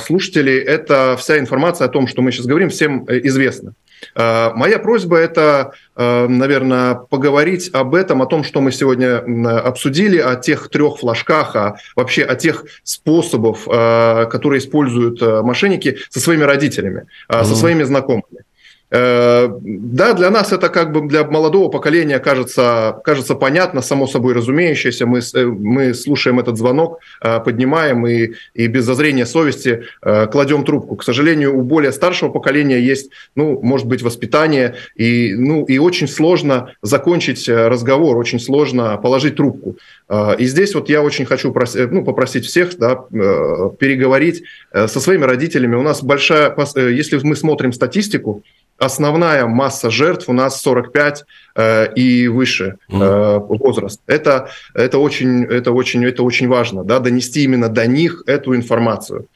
слушателей 0.04 0.58
это 0.58 1.16
вся 1.16 1.38
информация 1.38 1.84
о 1.84 1.88
том, 1.88 2.08
что 2.08 2.20
мы 2.20 2.32
сейчас 2.32 2.46
говорим, 2.46 2.68
всем 2.68 3.06
известна. 3.08 3.74
Э, 4.14 4.52
моя 4.54 4.78
просьба– 4.78 5.16
это, 5.18 5.72
э, 5.96 6.26
наверное, 6.28 6.94
поговорить 6.94 7.70
об 7.72 7.94
этом, 7.94 8.22
о 8.22 8.26
том, 8.26 8.44
что 8.44 8.60
мы 8.60 8.72
сегодня 8.72 9.18
обсудили, 9.60 10.18
о 10.18 10.36
тех 10.36 10.68
трех 10.68 10.98
флажках, 10.98 11.56
о, 11.56 11.76
вообще 11.94 12.24
о 12.24 12.34
тех 12.34 12.64
способах, 12.82 13.58
э, 13.66 14.26
которые 14.30 14.60
используют 14.60 15.20
мошенники 15.20 15.98
со 16.10 16.20
своими 16.20 16.44
родителями, 16.44 17.06
со 17.28 17.54
своими 17.54 17.82
знакомыми. 17.82 18.45
Э, 18.88 19.48
да, 19.60 20.12
для 20.12 20.30
нас 20.30 20.52
это 20.52 20.68
как 20.68 20.92
бы 20.92 21.08
для 21.08 21.24
молодого 21.24 21.68
поколения 21.68 22.20
кажется, 22.20 23.00
кажется 23.02 23.34
понятно, 23.34 23.82
само 23.82 24.06
собой 24.06 24.34
разумеющееся. 24.34 25.06
Мы, 25.06 25.18
э, 25.18 25.44
мы 25.44 25.92
слушаем 25.92 26.38
этот 26.38 26.56
звонок, 26.56 27.00
э, 27.20 27.40
поднимаем 27.40 28.06
и, 28.06 28.34
и 28.54 28.68
без 28.68 28.84
зазрения 28.84 29.26
совести 29.26 29.84
кладем 30.02 30.64
трубку. 30.64 30.96
К 30.96 31.04
сожалению, 31.04 31.56
у 31.56 31.62
более 31.62 31.92
старшего 31.92 32.28
поколения 32.28 32.78
есть, 32.78 33.10
ну, 33.34 33.60
может 33.62 33.86
быть, 33.86 34.02
воспитание, 34.02 34.76
и, 34.94 35.34
ну, 35.34 35.64
и 35.64 35.78
очень 35.78 36.06
сложно 36.06 36.72
закончить 36.82 37.48
разговор, 37.48 38.16
очень 38.16 38.38
сложно 38.38 38.96
положить 38.98 39.36
трубку. 39.36 39.76
И 40.38 40.44
здесь 40.46 40.74
вот 40.74 40.88
я 40.88 41.02
очень 41.02 41.26
хочу 41.26 41.52
просить, 41.52 41.90
ну, 41.90 42.04
попросить 42.04 42.44
всех 42.46 42.76
да, 42.78 42.94
переговорить 42.94 44.44
со 44.72 45.00
своими 45.00 45.24
родителями. 45.24 45.74
У 45.74 45.82
нас 45.82 46.02
большая, 46.02 46.54
если 46.76 47.18
мы 47.22 47.34
смотрим 47.36 47.72
статистику, 47.72 48.44
основная 48.78 49.46
масса 49.46 49.90
жертв 49.90 50.28
у 50.28 50.32
нас 50.32 50.60
45 50.60 51.24
э, 51.54 51.94
и 51.94 52.28
выше 52.28 52.76
э, 52.88 53.38
возраст. 53.38 54.00
Это, 54.06 54.50
это, 54.74 54.98
очень, 54.98 55.44
это, 55.44 55.72
очень, 55.72 56.04
это 56.04 56.22
очень 56.22 56.48
важно, 56.48 56.84
да, 56.84 56.98
донести 56.98 57.44
именно 57.44 57.68
до 57.68 57.86
них 57.86 58.22
эту 58.26 58.54
информацию. 58.54 59.26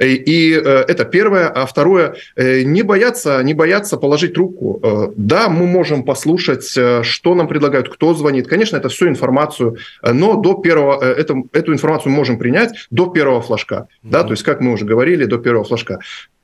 И, 0.00 0.14
и 0.14 0.52
э, 0.52 0.84
это 0.88 1.04
первое. 1.04 1.48
А 1.48 1.64
второе, 1.64 2.16
э, 2.36 2.62
не 2.62 2.82
бояться, 2.82 3.42
не 3.42 3.54
бояться 3.54 3.96
положить 3.96 4.34
трубку. 4.34 4.80
Э, 4.82 5.12
да, 5.16 5.48
мы 5.48 5.66
можем 5.66 6.04
послушать, 6.04 6.76
э, 6.76 7.02
что 7.02 7.34
нам 7.34 7.48
предлагают, 7.48 7.88
кто 7.88 8.14
звонит. 8.14 8.46
Конечно, 8.46 8.76
это 8.76 8.88
всю 8.88 9.08
информацию, 9.08 9.78
э, 10.02 10.12
но 10.12 10.36
до 10.36 10.54
первого, 10.54 11.02
э, 11.02 11.12
это, 11.12 11.42
эту 11.52 11.72
информацию 11.72 12.12
мы 12.12 12.18
можем 12.18 12.38
принять 12.38 12.86
до 12.90 13.06
первого 13.06 13.40
флажка. 13.40 13.74
Mm-hmm. 13.74 14.10
Да, 14.10 14.24
то 14.24 14.32
есть, 14.32 14.42
как 14.42 14.60
мы 14.60 14.72
уже 14.72 14.84
говорили, 14.84 15.24
до 15.24 15.38
первого 15.38 15.64
флажка. 15.64 16.00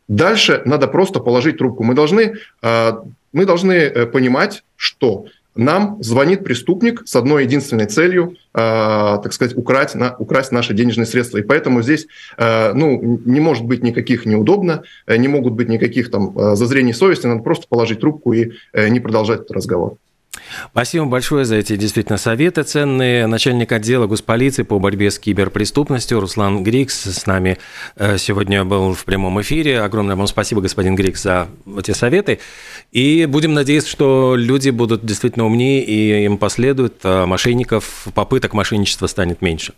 Дальше 0.09 0.63
надо 0.65 0.89
просто 0.89 1.21
положить 1.21 1.59
трубку. 1.59 1.85
Мы 1.85 1.95
должны, 1.95 2.35
а, 2.61 3.03
мы 3.33 3.47
должны 3.47 3.73
э, 3.73 4.07
понимать, 4.07 4.65
что 4.77 5.27
нам 5.55 6.03
звонит 6.03 6.45
преступник 6.45 7.03
с 7.07 7.15
одной 7.15 7.45
единственной 7.45 7.87
целью, 7.87 8.37
а, 8.55 9.19
так 9.19 9.33
сказать, 9.33 9.57
украсть, 9.57 9.95
на, 9.95 10.17
украсть 10.19 10.51
наши 10.51 10.73
денежные 10.75 11.07
средства. 11.07 11.39
И 11.39 11.43
поэтому 11.43 11.83
здесь 11.83 12.07
ну, 12.39 13.21
не 13.25 13.41
может 13.41 13.65
быть 13.65 13.83
никаких 13.83 14.25
неудобно, 14.27 14.83
э, 15.07 15.17
не 15.17 15.29
могут 15.29 15.53
быть 15.53 15.69
никаких 15.69 16.11
там 16.11 16.57
зазрений 16.57 16.95
совести, 16.95 17.27
надо 17.27 17.43
просто 17.43 17.67
положить 17.69 18.01
трубку 18.01 18.33
и 18.33 18.53
э, 18.73 18.89
не 18.89 19.01
продолжать 19.01 19.41
этот 19.41 19.53
разговор. 19.53 19.97
Спасибо 20.71 21.05
большое 21.05 21.45
за 21.45 21.57
эти 21.57 21.77
действительно 21.77 22.19
советы 22.19 22.63
ценные. 22.63 23.27
Начальник 23.27 23.73
отдела 23.73 24.07
госполиции 24.07 24.63
по 24.63 24.79
борьбе 24.79 25.11
с 25.11 25.19
киберпреступностью 25.19 26.21
Руслан 26.21 26.63
Грикс 26.63 27.05
с 27.05 27.27
нами 27.27 27.59
э, 27.97 28.17
сегодня 28.19 28.65
был 28.65 28.95
в 28.95 29.05
прямом 29.05 29.41
эфире. 29.43 29.81
Огромное 29.81 30.17
вам 30.17 30.27
спасибо, 30.27 30.61
господин 30.61 30.95
Грикс, 30.95 31.23
за 31.23 31.49
эти 31.79 31.91
советы. 31.93 32.41
И 32.93 33.27
будем 33.27 33.55
надеяться, 33.55 33.91
что 33.91 34.35
люди 34.37 34.71
будут 34.71 35.05
действительно 35.05 35.45
умнее 35.45 35.85
и 35.85 36.25
им 36.25 36.39
последуют, 36.39 36.95
а 37.05 37.27
мошенников, 37.27 38.09
попыток 38.15 38.55
мошенничества 38.55 39.07
станет 39.07 39.43
меньше. 39.43 39.75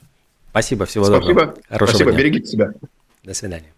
Спасибо, 0.50 0.86
всего 0.86 1.04
спасибо. 1.04 1.26
доброго. 1.26 1.54
Хорошего 1.68 1.88
спасибо, 1.88 2.12
дня. 2.12 2.20
берегите 2.20 2.46
себя. 2.46 2.72
До 3.24 3.34
свидания. 3.34 3.73